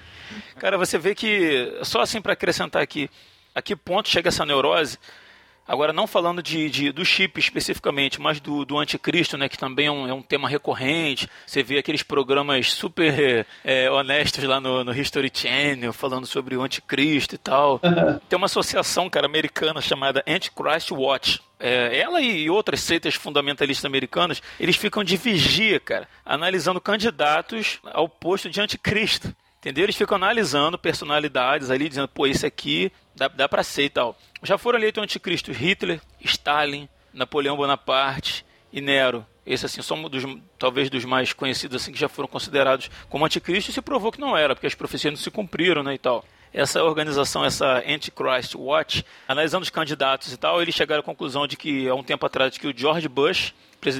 [0.58, 3.10] Cara, você vê que, só assim para acrescentar aqui,
[3.54, 4.98] a que ponto chega essa neurose?
[5.68, 9.86] Agora, não falando de, de, do chip especificamente, mas do, do anticristo, né, que também
[9.86, 11.28] é um, é um tema recorrente.
[11.44, 16.62] Você vê aqueles programas super é, honestos lá no, no, History Channel, falando sobre o
[16.62, 17.80] anticristo e tal.
[17.86, 18.18] Uhum.
[18.28, 21.40] Tem uma associação, cara, americana chamada Antichrist Watch.
[21.58, 28.08] É, ela e outras seitas fundamentalistas americanas, eles ficam de vigia, cara, analisando candidatos ao
[28.08, 29.34] posto de anticristo.
[29.66, 29.84] Entendeu?
[29.84, 34.16] Eles ficam analisando personalidades ali, dizendo, pô, esse aqui dá, dá pra ser e tal.
[34.40, 39.26] Já foram eleitos anticristo Hitler, Stalin, Napoleão Bonaparte e Nero.
[39.44, 40.22] Esses assim são dos,
[40.56, 44.20] talvez dos mais conhecidos assim que já foram considerados como anticristo e se provou que
[44.20, 46.24] não era, porque as profecias não se cumpriram, né, e tal.
[46.56, 51.54] Essa organização, essa Antichrist Watch, analisando os candidatos e tal, eles chegaram à conclusão de
[51.54, 53.52] que há um tempo atrás que o George Bush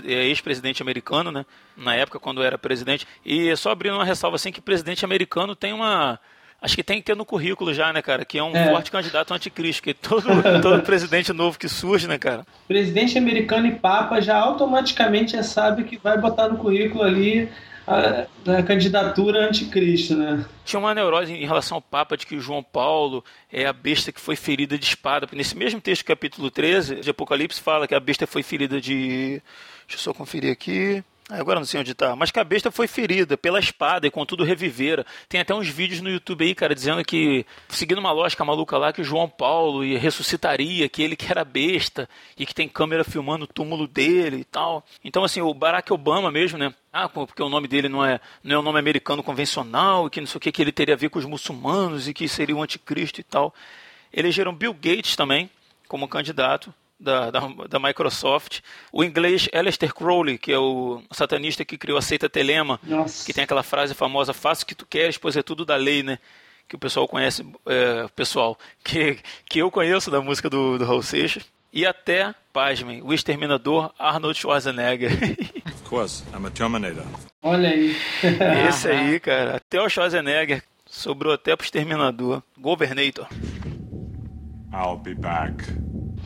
[0.06, 1.44] é, ex-presidente americano, né?
[1.76, 3.06] Na época, quando era presidente.
[3.22, 6.18] E só abrindo uma ressalva assim que presidente americano tem uma.
[6.60, 8.24] Acho que tem que ter no currículo já, né, cara?
[8.24, 8.70] Que é um é.
[8.70, 10.26] forte candidato anticristo, que todo,
[10.62, 12.46] todo presidente novo que surge, né, cara?
[12.66, 17.50] Presidente americano e Papa já automaticamente já sabe que vai botar no currículo ali
[17.86, 18.26] a,
[18.58, 20.44] a, candidatura anticristo, né?
[20.64, 24.20] Tinha uma neurose em relação ao Papa de que João Paulo é a besta que
[24.20, 25.28] foi ferida de espada.
[25.32, 29.40] Nesse mesmo texto, capítulo 13 de Apocalipse, fala que a besta foi ferida de.
[29.86, 31.04] Deixa eu só conferir aqui.
[31.28, 32.14] Agora não sei onde tá.
[32.14, 35.04] Mas que a besta foi ferida pela espada e contudo revivera.
[35.28, 38.92] Tem até uns vídeos no YouTube aí, cara, dizendo que, seguindo uma lógica maluca lá,
[38.92, 42.08] que João Paulo ressuscitaria, que ele que era besta
[42.38, 44.84] e que tem câmera filmando o túmulo dele e tal.
[45.02, 46.72] Então, assim, o Barack Obama mesmo, né?
[46.92, 50.20] Ah, porque o nome dele não é, não é um nome americano convencional e que
[50.20, 52.54] não sei o que, que ele teria a ver com os muçulmanos e que seria
[52.54, 53.52] o anticristo e tal.
[54.12, 55.50] Elegeram Bill Gates também
[55.88, 58.60] como candidato da, da, da, Microsoft.
[58.92, 63.24] O inglês Aleister Crowley, que é o satanista que criou a seita Telema, Nossa.
[63.24, 66.02] que tem aquela frase famosa, faça o que tu queres, pois é tudo da lei,
[66.02, 66.18] né?
[66.68, 69.18] Que o pessoal conhece, é, pessoal, que,
[69.48, 71.44] que eu conheço da música do, do Raul Seixas.
[71.72, 75.12] E até, pasmem, o exterminador Arnold Schwarzenegger.
[75.66, 77.04] of course, I'm a Terminator.
[77.42, 77.94] Olha aí.
[78.68, 82.42] Esse aí, cara, até o Schwarzenegger sobrou até pro exterminador.
[82.58, 83.28] Governator.
[84.72, 85.64] I'll be back.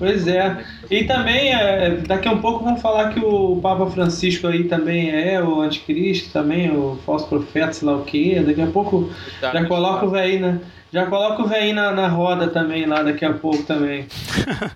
[0.01, 0.65] Pois é.
[0.91, 5.11] E também, é, daqui a um pouco vamos falar que o Papa Francisco aí também
[5.11, 8.43] é o anticristo, também o falso profeta, sei lá o quê.
[8.45, 10.59] Daqui a pouco tá, já coloca o velho na,
[10.91, 14.09] já coloca o velho na, na roda também lá daqui a pouco também.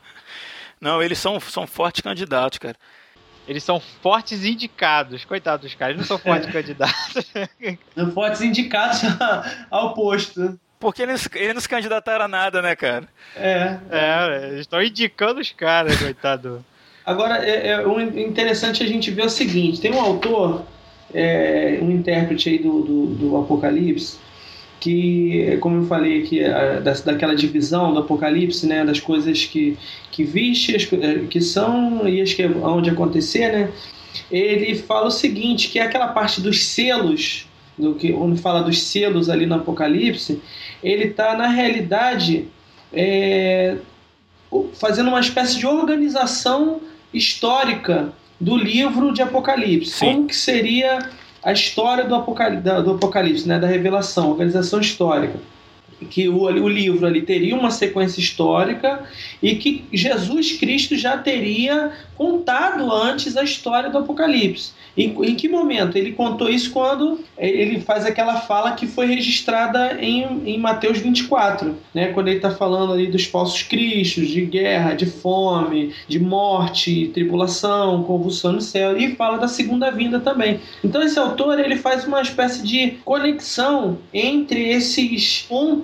[0.78, 2.76] Não, eles são, são fortes candidatos, cara.
[3.48, 5.24] Eles são fortes indicados.
[5.24, 7.32] Coitados dos caras, eles não são fortes candidatos.
[7.94, 9.00] São fortes indicados
[9.70, 10.60] ao posto.
[10.78, 13.08] Porque eles, eles não se candidataram a nada, né, cara?
[13.36, 13.78] É.
[13.90, 16.64] É, eles estão indicando os caras, coitado.
[17.04, 20.64] Agora, é, é, o interessante a gente ver o seguinte: tem um autor,
[21.12, 24.16] é, um intérprete aí do, do, do, Apocalipse,
[24.80, 29.76] que, como eu falei aqui, a, da, daquela divisão do Apocalipse, né, das coisas que,
[30.10, 33.70] que viste, as, é, que são e as que onde acontecer, né?
[34.30, 37.46] Ele fala o seguinte: que é aquela parte dos selos,
[37.76, 40.40] do que, onde fala dos selos ali no Apocalipse
[40.84, 42.48] ele está, na realidade,
[42.92, 43.76] é,
[44.74, 46.80] fazendo uma espécie de organização
[47.12, 49.92] histórica do livro de Apocalipse.
[49.92, 50.06] Sim.
[50.06, 51.10] Como que seria
[51.42, 55.38] a história do Apocalipse, do Apocalipse né, da revelação, organização histórica
[56.10, 59.04] que o, o livro ali teria uma sequência histórica
[59.42, 64.72] e que Jesus Cristo já teria contado antes a história do Apocalipse.
[64.96, 65.98] Em, em, que momento?
[65.98, 71.74] Ele contou isso quando ele faz aquela fala que foi registrada em, em Mateus 24,
[71.92, 72.12] né?
[72.12, 78.04] quando ele está falando ali dos falsos cristos, de guerra, de fome, de morte, tribulação,
[78.04, 80.60] convulsão no céu, e fala da segunda vinda também.
[80.84, 85.83] Então esse autor ele faz uma espécie de conexão entre esses pontos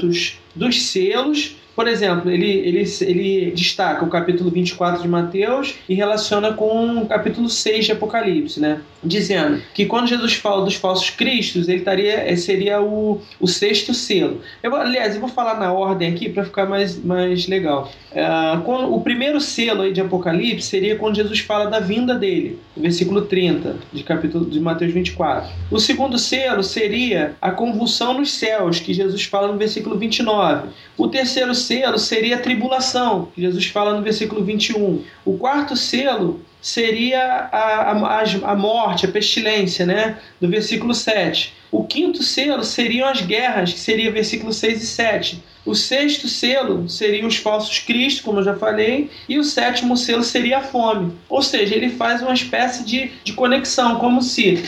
[0.55, 6.53] dos selos por exemplo, ele, ele, ele destaca o capítulo 24 de Mateus e relaciona
[6.53, 8.83] com o capítulo 6 de Apocalipse, né?
[9.03, 13.95] Dizendo que quando Jesus fala dos falsos cristos, ele estaria, eh, seria o, o sexto
[13.95, 14.43] selo.
[14.63, 17.91] Eu, aliás, eu vou falar na ordem aqui para ficar mais, mais legal.
[18.13, 22.59] Uh, quando, o primeiro selo aí de Apocalipse seria quando Jesus fala da vinda dele,
[22.77, 25.49] versículo 30 de capítulo de Mateus 24.
[25.71, 30.69] O segundo selo seria a convulsão nos céus, que Jesus fala no versículo 29.
[30.99, 35.05] O terceiro selo seria a tribulação, que Jesus fala no versículo 21.
[35.25, 40.19] O quarto selo seria a, a, a morte, a pestilência, né?
[40.41, 41.55] Do versículo 7.
[41.71, 45.43] O quinto selo seriam as guerras, que seria versículo 6 e 7.
[45.65, 50.25] O sexto selo seriam os falsos cristos, como eu já falei, e o sétimo selo
[50.25, 51.13] seria a fome.
[51.29, 54.65] Ou seja, ele faz uma espécie de, de conexão, como se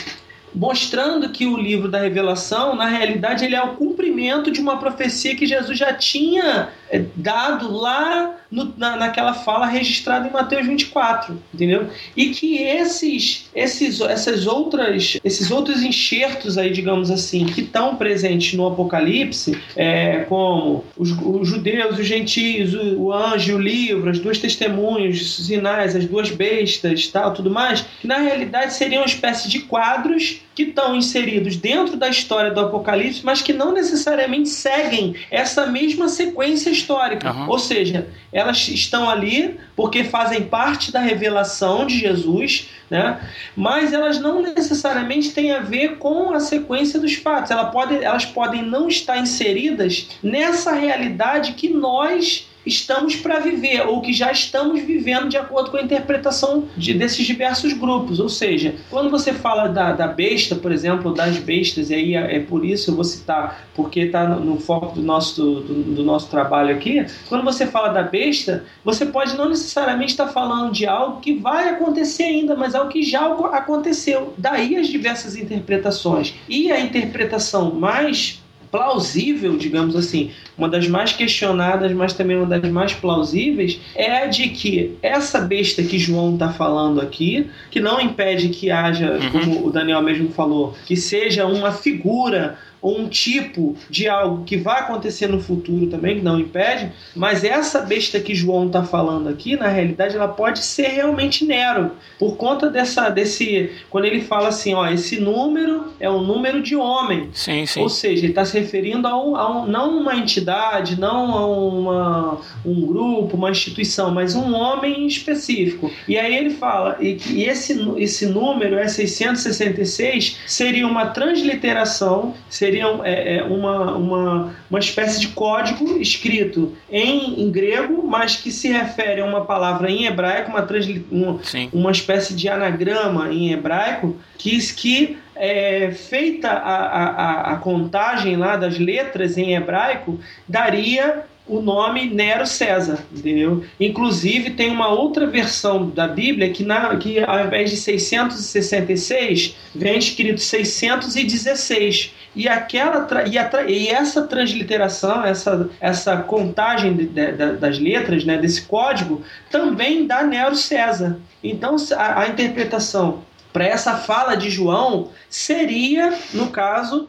[0.54, 5.34] mostrando que o livro da Revelação, na realidade, ele é o cumprimento de uma profecia
[5.34, 11.42] que Jesus já tinha é, dado lá no, na, naquela fala registrada em Mateus 24,
[11.52, 11.88] entendeu?
[12.14, 18.52] E que esses, esses, essas outras, esses outros enxertos aí, digamos assim, que estão presentes
[18.52, 24.18] no Apocalipse, é, como os, os, judeus, os gentios, o, o anjo, o livro, as
[24.18, 29.06] duas testemunhas, os sinais, as duas bestas, tal, tudo mais, que na realidade seriam uma
[29.06, 34.50] espécie de quadros que estão inseridos dentro da história do Apocalipse, mas que não necessariamente
[34.50, 37.32] seguem essa mesma sequência histórica.
[37.32, 37.48] Uhum.
[37.48, 38.06] Ou seja,
[38.42, 43.20] elas estão ali porque fazem parte da revelação de Jesus, né?
[43.56, 47.50] mas elas não necessariamente têm a ver com a sequência dos fatos.
[47.50, 54.00] Elas podem, elas podem não estar inseridas nessa realidade que nós estamos para viver, ou
[54.00, 58.20] que já estamos vivendo de acordo com a interpretação de, desses diversos grupos.
[58.20, 62.36] Ou seja, quando você fala da, da besta, por exemplo, das bestas, e aí é,
[62.36, 66.28] é por isso eu vou citar, porque está no, foco do nosso, do, do, nosso
[66.28, 70.86] trabalho aqui, quando você fala da besta, você pode não necessariamente estar tá falando de
[70.86, 74.34] algo que vai acontecer ainda, mas algo que já aconteceu.
[74.38, 76.34] Daí as diversas interpretações.
[76.48, 78.41] E a interpretação mais
[78.72, 84.26] plausível, digamos assim, uma das mais questionadas, mas também uma das mais plausíveis, é a
[84.26, 89.30] de que essa besta que João está falando aqui, que não impede que haja, uhum.
[89.30, 94.56] como o Daniel mesmo falou, que seja uma figura ou um tipo de algo que
[94.56, 99.28] vai acontecer no futuro também, que não impede, mas essa besta que João está falando
[99.28, 104.48] aqui, na realidade, ela pode ser realmente Nero, por conta dessa, desse, quando ele fala
[104.48, 107.80] assim, ó, esse número é um número de homem, sim, sim.
[107.80, 111.46] ou seja, ele está se referindo a, um, a um, não uma entidade, não a
[111.46, 115.90] uma, um grupo, uma instituição, mas um homem específico.
[116.08, 122.71] E aí ele fala e que esse, esse número, é 666, seria uma transliteração, seria
[122.72, 128.50] seriam é, é, uma, uma, uma espécie de código escrito em, em grego, mas que
[128.50, 130.66] se refere a uma palavra em hebraico, uma,
[131.10, 131.40] uma,
[131.72, 138.56] uma espécie de anagrama em hebraico, que, que é, feita a, a, a contagem lá
[138.56, 140.18] das letras em hebraico,
[140.48, 143.64] daria o nome Nero César, entendeu?
[143.78, 149.98] Inclusive tem uma outra versão da Bíblia que, na, que ao invés de 666 vem
[149.98, 157.52] escrito 616 e aquela e, a, e essa transliteração, essa, essa contagem de, de, de,
[157.56, 161.18] das letras, né, desse código também dá Nero César.
[161.42, 167.08] Então a, a interpretação para essa fala de João seria, no caso,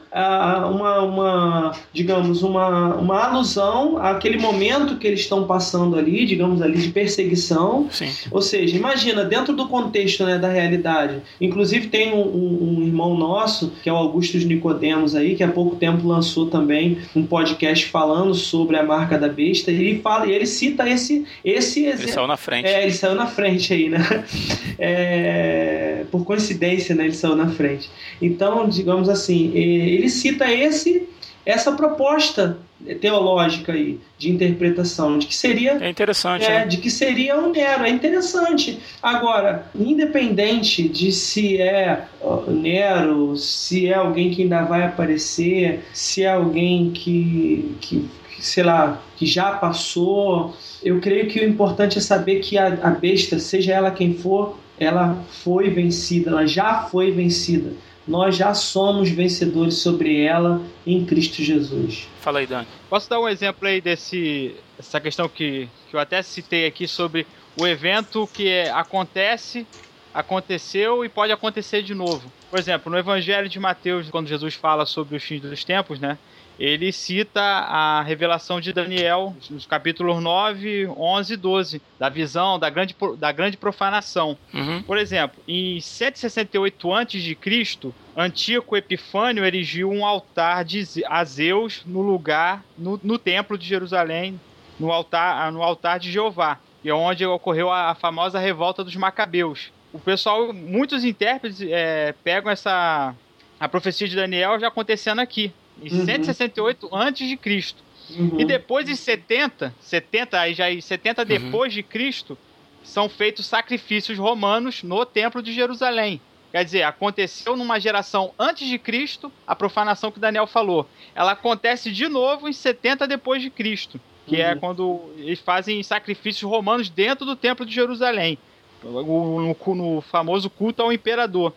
[0.71, 6.77] uma, uma digamos, uma, uma alusão àquele momento que eles estão passando ali, digamos ali,
[6.77, 7.87] de perseguição.
[7.91, 8.09] Sim.
[8.31, 11.21] Ou seja, imagina, dentro do contexto né, da realidade.
[11.39, 15.75] Inclusive tem um, um irmão nosso, que é o Augusto Nicodemos aí, que há pouco
[15.75, 20.31] tempo lançou também um podcast falando sobre a marca da besta, e ele fala, e
[20.31, 22.03] ele cita esse, esse exemplo.
[22.03, 22.67] Ele saiu na frente.
[22.67, 23.99] É, ele saiu na frente aí, né?
[24.85, 27.89] É, por coincidência, né, ele saiu na frente.
[28.21, 31.07] Então, digamos assim, ele cita esse
[31.45, 32.57] essa proposta
[33.01, 36.65] teológica aí de interpretação de que seria é interessante é, né?
[36.65, 42.05] de que seria um Nero é interessante agora independente de se é
[42.47, 48.09] Nero se é alguém que ainda vai aparecer se é alguém que, que
[48.39, 52.89] sei lá que já passou eu creio que o importante é saber que a, a
[52.89, 57.73] besta seja ela quem for ela foi vencida, ela já foi vencida.
[58.07, 62.07] Nós já somos vencedores sobre ela em Cristo Jesus.
[62.19, 62.67] Fala aí, Dani.
[62.89, 67.25] Posso dar um exemplo aí desse essa questão que, que eu até citei aqui sobre
[67.55, 69.65] o evento que é, acontece,
[70.13, 72.29] aconteceu e pode acontecer de novo.
[72.49, 76.17] Por exemplo, no Evangelho de Mateus, quando Jesus fala sobre os fins dos tempos, né?
[76.59, 82.69] Ele cita a revelação de Daniel, nos capítulos 9, 11 e 12, da visão da
[82.69, 84.37] grande, da grande profanação.
[84.53, 84.83] Uhum.
[84.83, 92.63] Por exemplo, em 168 a.C., Antíoco Epifânio erigiu um altar de, a Zeus no lugar,
[92.77, 94.39] no, no templo de Jerusalém,
[94.79, 98.95] no altar, no altar de Jeová, e é onde ocorreu a, a famosa revolta dos
[98.95, 99.71] Macabeus.
[99.91, 103.15] O pessoal, muitos intérpretes é, pegam essa
[103.59, 106.05] a profecia de Daniel já acontecendo aqui em uhum.
[106.05, 107.83] 168 antes de Cristo.
[108.09, 108.39] Uhum.
[108.39, 111.27] E depois em 70, 70 aí já 70 uhum.
[111.27, 112.37] depois de Cristo,
[112.83, 116.19] são feitos sacrifícios romanos no Templo de Jerusalém.
[116.51, 120.87] Quer dizer, aconteceu numa geração antes de Cristo, a profanação que Daniel falou.
[121.15, 124.51] Ela acontece de novo em 70 depois de Cristo, que é uhum.
[124.51, 128.37] é quando eles fazem sacrifícios romanos dentro do Templo de Jerusalém,
[128.83, 131.53] no, no, no famoso culto ao imperador.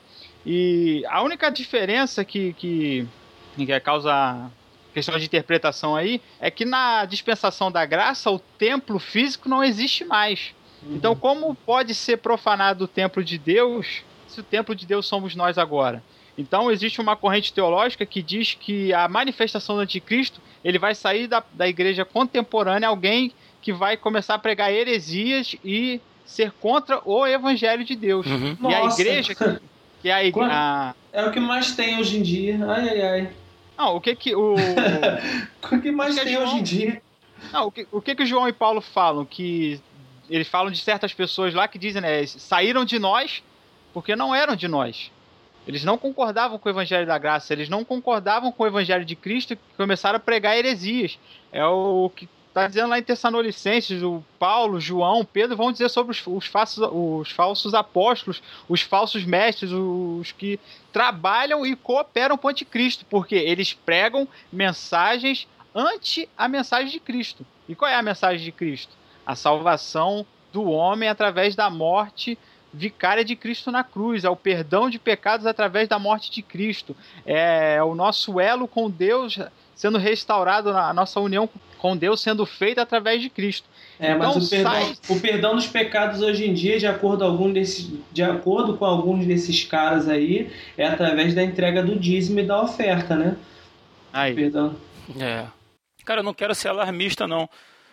[0.46, 3.06] E a única diferença que, que
[3.64, 4.50] que é causa
[4.92, 10.04] questão de interpretação aí, é que na dispensação da graça o templo físico não existe
[10.06, 10.54] mais.
[10.82, 10.96] Uhum.
[10.96, 15.36] Então, como pode ser profanado o templo de Deus se o templo de Deus somos
[15.36, 16.02] nós agora?
[16.38, 21.26] Então, existe uma corrente teológica que diz que a manifestação do anticristo ele vai sair
[21.26, 27.26] da, da igreja contemporânea, alguém que vai começar a pregar heresias e ser contra o
[27.26, 28.26] evangelho de Deus.
[28.26, 28.56] Uhum.
[28.70, 29.60] E a igreja que,
[30.02, 32.58] que é a, a, É o que mais tem hoje em dia.
[32.66, 33.30] Ai, ai, ai.
[33.76, 34.54] Não, o que que o.
[34.54, 36.44] o que mais tem João...
[36.44, 37.02] hoje em dia?
[37.52, 39.24] Não, o que, o que que o João e Paulo falam?
[39.24, 39.80] Que
[40.28, 42.26] eles falam de certas pessoas lá que dizem, né?
[42.26, 43.42] Saíram de nós
[43.92, 45.10] porque não eram de nós.
[45.66, 49.16] Eles não concordavam com o Evangelho da Graça, eles não concordavam com o Evangelho de
[49.16, 51.18] Cristo e começaram a pregar heresias.
[51.50, 56.12] É o que Tá dizendo lá em Tessalonicenses, o Paulo, João, Pedro vão dizer sobre
[56.12, 60.58] os, os, falsos, os falsos apóstolos, os falsos mestres, os que
[60.90, 67.44] trabalham e cooperam com o anticristo, porque eles pregam mensagens ante a mensagem de Cristo.
[67.68, 68.96] E qual é a mensagem de Cristo?
[69.26, 72.38] A salvação do homem através da morte
[72.72, 76.96] vicária de Cristo na cruz, é o perdão de pecados através da morte de Cristo,
[77.24, 79.38] é o nosso elo com Deus
[79.76, 81.48] sendo restaurado, a nossa união
[81.78, 83.68] com Deus sendo feita através de Cristo.
[84.00, 84.96] É, mas então, o, perdão, sai...
[85.08, 89.26] o perdão dos pecados hoje em dia, de acordo, algum desses, de acordo com alguns
[89.26, 93.36] desses caras aí, é através da entrega do dízimo e da oferta, né?
[94.12, 94.34] Aí.
[94.34, 94.74] Perdão.
[95.20, 95.46] É.
[96.04, 97.48] Cara, eu não quero ser alarmista, não.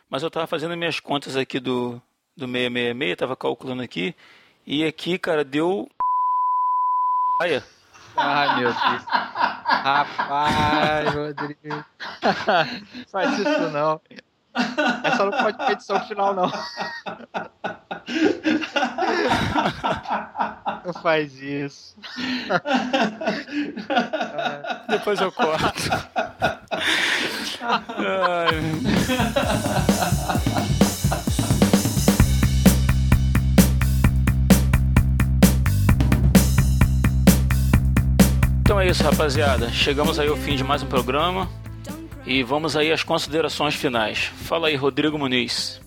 [0.10, 2.02] Mas eu tava fazendo minhas contas aqui do,
[2.38, 4.16] do 666, tava calculando aqui.
[4.66, 5.90] E aqui, cara, deu.
[7.42, 7.64] Olha.
[8.16, 9.04] Ai, meu Deus.
[9.66, 11.86] Rapaz, Rodrigo.
[13.12, 14.00] Faz isso não.
[15.04, 16.52] Essa não pode ter edição final, não.
[20.86, 21.96] Não faz isso.
[24.90, 25.64] Depois eu corto.
[27.62, 28.48] Ai.
[38.94, 39.72] Isso, rapaziada.
[39.72, 41.50] Chegamos aí ao fim de mais um programa
[42.28, 44.32] e vamos aí às considerações finais.
[44.36, 45.82] Fala aí, Rodrigo Muniz.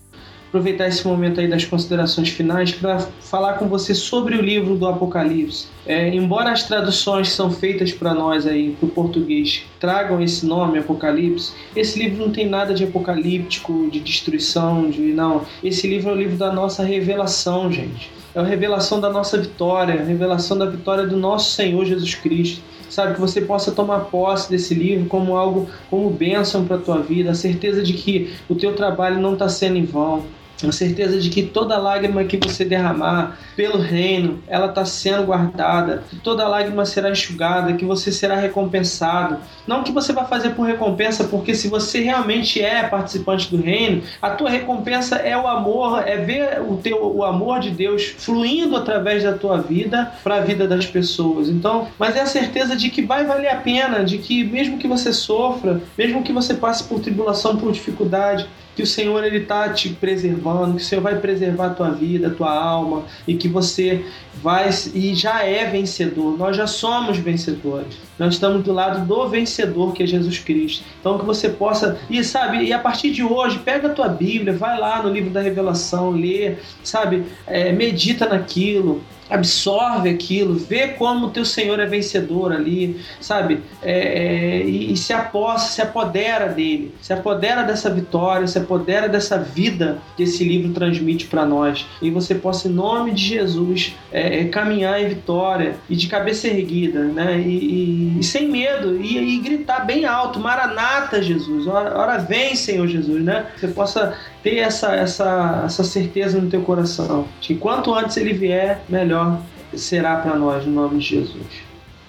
[0.49, 4.85] Aproveitar esse momento aí das considerações finais para falar com você sobre o livro do
[4.85, 5.67] Apocalipse.
[5.85, 10.77] É, embora as traduções são feitas para nós aí para o português tragam esse nome
[10.79, 15.45] Apocalipse, esse livro não tem nada de apocalíptico, de destruição, de não.
[15.63, 18.11] Esse livro é o livro da nossa revelação, gente.
[18.35, 22.61] É a revelação da nossa vitória, a revelação da vitória do nosso Senhor Jesus Cristo
[22.89, 23.13] sabe?
[23.13, 27.31] Que você possa tomar posse desse livro como algo, como bênção para a tua vida,
[27.31, 30.23] a certeza de que o teu trabalho não está sendo em vão,
[30.65, 36.03] a certeza de que toda lágrima que você derramar pelo reino, ela está sendo guardada,
[36.23, 39.37] toda lágrima será enxugada, que você será recompensado.
[39.67, 44.01] Não que você vai fazer por recompensa, porque se você realmente é participante do reino,
[44.21, 48.75] a tua recompensa é o amor, é ver o teu o amor de Deus fluindo
[48.75, 51.49] através da tua vida para a vida das pessoas.
[51.49, 54.87] Então, mas é a certeza de que vai valer a pena, de que mesmo que
[54.87, 58.47] você sofra, mesmo que você passe por tribulação, por dificuldade,
[58.77, 62.27] que o Senhor ele está te preservando, que o Senhor vai preservar a tua vida,
[62.27, 64.05] a tua alma e que você
[64.35, 66.37] vai e já é vencedor.
[66.37, 67.97] Nós já somos vencedores.
[68.19, 70.85] Nós estamos do lado do vencedor que é Jesus Cristo.
[70.99, 74.53] Então que você possa e sabe e a partir de hoje pega a tua Bíblia,
[74.53, 81.27] vai lá no livro da Revelação, lê, sabe, é, medita naquilo, absorve aquilo, vê como
[81.27, 83.61] o teu Senhor é vencedor ali, sabe?
[83.81, 89.37] É, é, e, se aposta, se apodera dele, se apodera dessa vitória, se apodera dessa
[89.37, 91.85] vida que esse livro transmite para nós.
[92.01, 96.47] E você possa, em nome de Jesus, é, é, caminhar em vitória e de cabeça
[96.47, 97.39] erguida, né?
[97.39, 102.87] E, e, e sem medo, e, gritar bem alto: Maranata, Jesus, ora, ora vem, Senhor
[102.87, 103.45] Jesus, né?
[103.57, 104.17] Você possa
[104.47, 107.27] ter essa, essa, essa certeza no teu coração.
[107.41, 109.41] De quanto antes ele vier, melhor
[109.75, 111.47] será para nós, no nome de Jesus.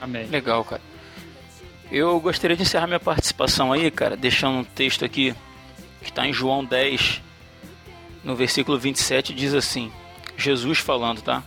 [0.01, 0.27] Amém.
[0.27, 0.81] Legal, cara.
[1.91, 5.35] Eu gostaria de encerrar minha participação aí, cara, deixando um texto aqui
[6.01, 7.21] que está em João 10,
[8.23, 9.91] no versículo 27, diz assim:
[10.37, 11.43] Jesus falando, tá?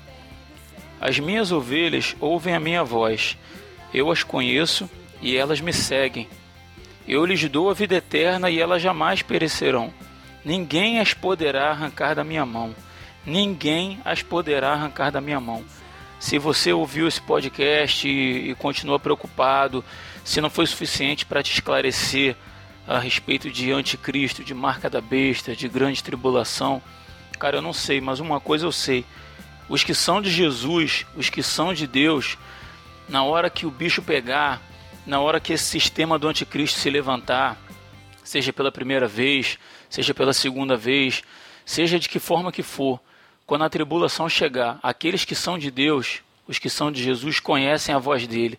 [1.00, 3.38] As minhas ovelhas ouvem a minha voz,
[3.94, 4.90] eu as conheço
[5.22, 6.28] e elas me seguem.
[7.08, 9.94] Eu lhes dou a vida eterna e elas jamais perecerão
[10.44, 12.76] Ninguém as poderá arrancar da minha mão.
[13.26, 15.64] Ninguém as poderá arrancar da minha mão.
[16.20, 19.84] Se você ouviu esse podcast e, e continua preocupado,
[20.24, 22.36] se não foi suficiente para te esclarecer
[22.88, 26.82] a respeito de anticristo, de marca da besta, de grande tribulação,
[27.40, 29.06] cara, eu não sei, mas uma coisa eu sei:
[29.70, 32.38] os que são de Jesus, os que são de Deus,
[33.08, 34.62] na hora que o bicho pegar,
[35.06, 37.58] na hora que esse sistema do anticristo se levantar,
[38.24, 39.58] seja pela primeira vez,
[39.92, 41.22] seja pela segunda vez,
[41.66, 43.00] seja de que forma que for,
[43.46, 47.94] quando a tribulação chegar, aqueles que são de Deus, os que são de Jesus, conhecem
[47.94, 48.58] a voz dele.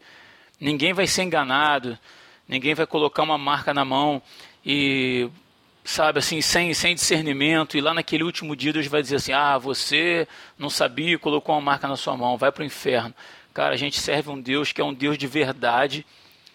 [0.60, 1.98] Ninguém vai ser enganado,
[2.46, 4.20] ninguém vai colocar uma marca na mão
[4.64, 5.30] e,
[5.82, 9.56] sabe, assim, sem, sem discernimento, e lá naquele último dia Deus vai dizer assim: ah,
[9.56, 10.28] você
[10.58, 13.14] não sabia, colocou uma marca na sua mão, vai para o inferno.
[13.54, 16.04] Cara, a gente serve um Deus que é um Deus de verdade,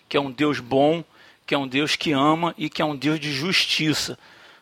[0.08, 1.04] que é um Deus bom,
[1.48, 4.20] que é um Deus que ama e que é um Deus de justiça.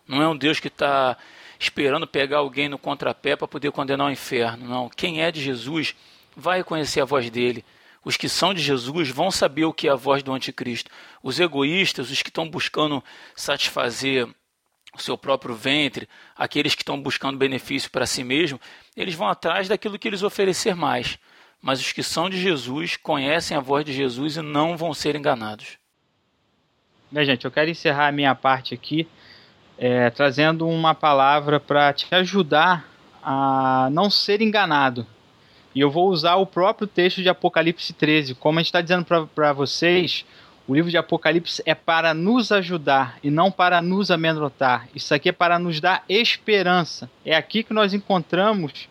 [0.07, 1.17] Não é um Deus que está
[1.59, 4.67] esperando pegar alguém no contrapé para poder condenar o inferno.
[4.67, 4.89] Não.
[4.89, 5.95] Quem é de Jesus
[6.35, 7.63] vai reconhecer a voz dele.
[8.03, 10.91] Os que são de Jesus vão saber o que é a voz do anticristo.
[11.23, 13.03] Os egoístas, os que estão buscando
[13.35, 14.27] satisfazer
[14.93, 18.59] o seu próprio ventre, aqueles que estão buscando benefício para si mesmo,
[18.95, 21.17] eles vão atrás daquilo que eles oferecer mais.
[21.61, 25.15] Mas os que são de Jesus conhecem a voz de Jesus e não vão ser
[25.15, 25.79] enganados.
[27.11, 29.07] Bem, gente, eu quero encerrar a minha parte aqui
[29.77, 32.87] é, trazendo uma palavra para te ajudar
[33.23, 35.05] a não ser enganado.
[35.73, 38.35] E eu vou usar o próprio texto de Apocalipse 13.
[38.35, 40.25] Como a gente está dizendo para vocês,
[40.67, 44.87] o livro de Apocalipse é para nos ajudar e não para nos amedrontar.
[44.95, 47.09] Isso aqui é para nos dar esperança.
[47.25, 48.87] É aqui que nós encontramos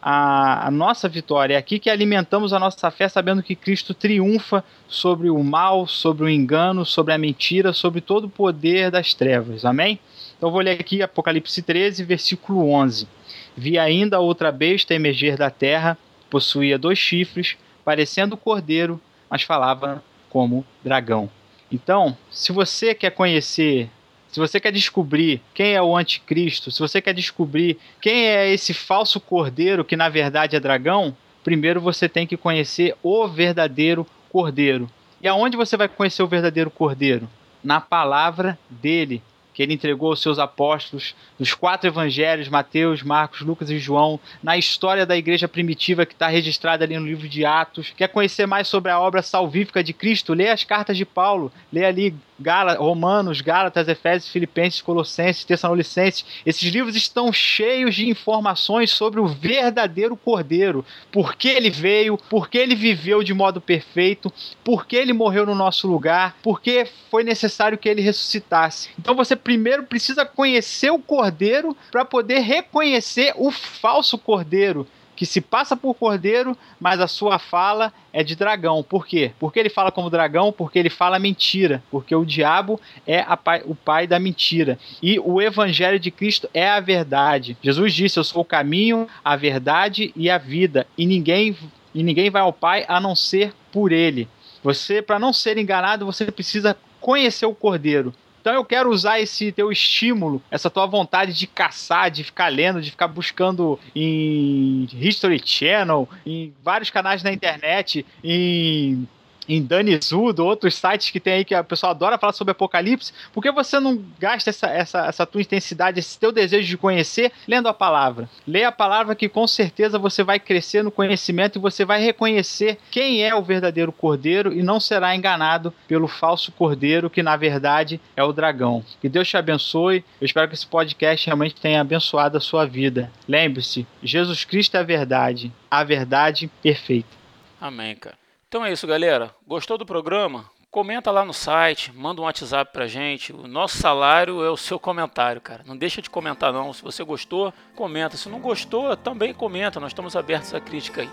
[0.00, 1.54] a, a, nossa vitória.
[1.54, 6.24] É aqui que alimentamos a nossa fé, sabendo que Cristo triunfa sobre o mal, sobre
[6.24, 9.64] o engano, sobre a mentira, sobre todo o poder das trevas.
[9.64, 9.98] Amém?
[10.40, 13.06] Então vou ler aqui Apocalipse 13, versículo 11.
[13.54, 15.98] Vi ainda outra besta emergir da terra,
[16.30, 18.98] possuía dois chifres, parecendo cordeiro,
[19.28, 21.28] mas falava como dragão.
[21.70, 23.90] Então, se você quer conhecer,
[24.28, 28.72] se você quer descobrir quem é o anticristo, se você quer descobrir quem é esse
[28.72, 31.14] falso cordeiro que na verdade é dragão,
[31.44, 34.88] primeiro você tem que conhecer o verdadeiro cordeiro.
[35.20, 37.28] E aonde você vai conhecer o verdadeiro cordeiro?
[37.62, 43.70] Na palavra dele, que ele entregou aos seus apóstolos, nos quatro evangelhos, Mateus, Marcos, Lucas
[43.70, 47.92] e João, na história da igreja primitiva que está registrada ali no livro de Atos.
[47.96, 50.34] Quer conhecer mais sobre a obra salvífica de Cristo?
[50.34, 56.24] Lê as cartas de Paulo, lê ali Gala, Romanos, Gálatas, Efésios, Filipenses, Colossenses, Tessalonicenses.
[56.44, 60.84] Esses livros estão cheios de informações sobre o verdadeiro Cordeiro.
[61.12, 64.32] Por que ele veio, por que ele viveu de modo perfeito,
[64.64, 68.90] por que ele morreu no nosso lugar, por que foi necessário que ele ressuscitasse.
[68.98, 74.86] Então você primeiro precisa conhecer o Cordeiro para poder reconhecer o falso Cordeiro
[75.20, 78.82] que se passa por cordeiro, mas a sua fala é de dragão.
[78.82, 79.32] Por quê?
[79.38, 80.50] Porque ele fala como dragão?
[80.50, 81.82] Porque ele fala mentira.
[81.90, 84.78] Porque o diabo é pai, o pai da mentira.
[85.02, 87.54] E o evangelho de Cristo é a verdade.
[87.62, 90.86] Jesus disse: Eu sou o caminho, a verdade e a vida.
[90.96, 91.54] E ninguém,
[91.94, 94.26] e ninguém vai ao Pai a não ser por ele.
[94.64, 98.14] Você, para não ser enganado, você precisa conhecer o cordeiro.
[98.40, 102.80] Então eu quero usar esse teu estímulo, essa tua vontade de caçar, de ficar lendo,
[102.80, 109.06] de ficar buscando em History Channel, em vários canais na internet, em
[109.54, 113.42] em Danizudo, outros sites que tem aí que a pessoa adora falar sobre Apocalipse, por
[113.42, 117.68] que você não gasta essa, essa, essa tua intensidade, esse teu desejo de conhecer, lendo
[117.68, 118.28] a palavra?
[118.46, 122.78] Leia a palavra que com certeza você vai crescer no conhecimento e você vai reconhecer
[122.90, 128.00] quem é o verdadeiro cordeiro e não será enganado pelo falso cordeiro que na verdade
[128.16, 128.84] é o dragão.
[129.00, 130.04] Que Deus te abençoe.
[130.20, 133.10] Eu espero que esse podcast realmente tenha abençoado a sua vida.
[133.26, 137.18] Lembre-se, Jesus Cristo é a verdade, a verdade perfeita.
[137.60, 138.19] Amém, cara.
[138.50, 139.32] Então é isso, galera.
[139.46, 140.44] Gostou do programa?
[140.72, 143.32] Comenta lá no site, manda um WhatsApp pra gente.
[143.32, 145.62] O nosso salário é o seu comentário, cara.
[145.64, 146.72] Não deixa de comentar não.
[146.72, 148.16] Se você gostou, comenta.
[148.16, 149.78] Se não gostou, também comenta.
[149.78, 151.10] Nós estamos abertos à crítica aí.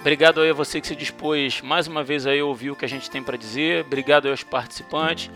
[0.00, 2.86] Obrigado aí a você que se dispôs mais uma vez aí a ouvir o que
[2.86, 3.84] a gente tem para dizer.
[3.84, 5.30] Obrigado aí aos participantes.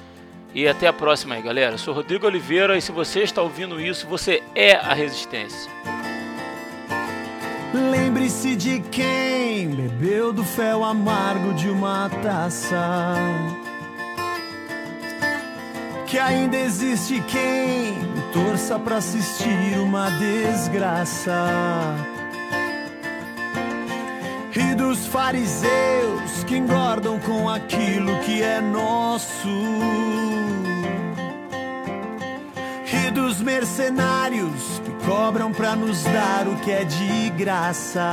[0.55, 1.75] E até a próxima aí, galera.
[1.75, 5.71] Eu sou Rodrigo Oliveira e se você está ouvindo isso, você é a Resistência.
[7.73, 13.15] Lembre-se de quem bebeu do fel amargo de uma taça.
[16.07, 17.95] Que ainda existe quem
[18.33, 21.33] torça para assistir uma desgraça.
[24.55, 29.49] E dos fariseus que engordam com aquilo que é nosso
[32.93, 38.13] e dos mercenários cobram pra nos dar o que é de graça.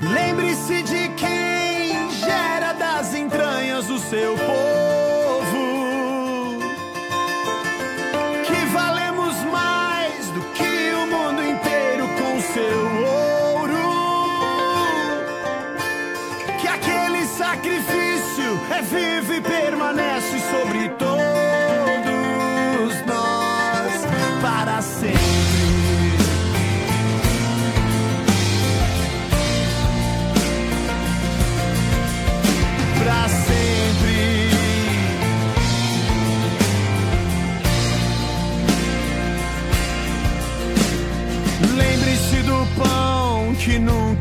[0.00, 5.56] Lembre-se de quem gera das entranhas o seu povo.
[8.46, 13.76] Que valemos mais do que o mundo inteiro com seu ouro.
[16.60, 19.05] Que aquele sacrifício é vivo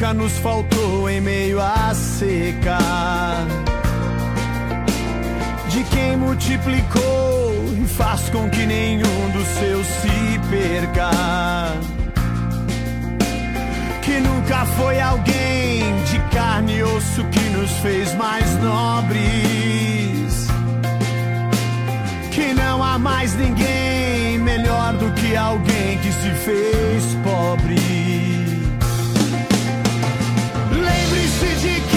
[0.05, 2.77] nunca nos faltou em meio à seca.
[5.69, 11.09] De quem multiplicou e faz com que nenhum dos seus se perca.
[14.03, 19.25] Que nunca foi alguém de carne e osso que nos fez mais nobres.
[22.31, 28.34] Que não há mais ninguém melhor do que alguém que se fez pobre.
[31.53, 31.94] de que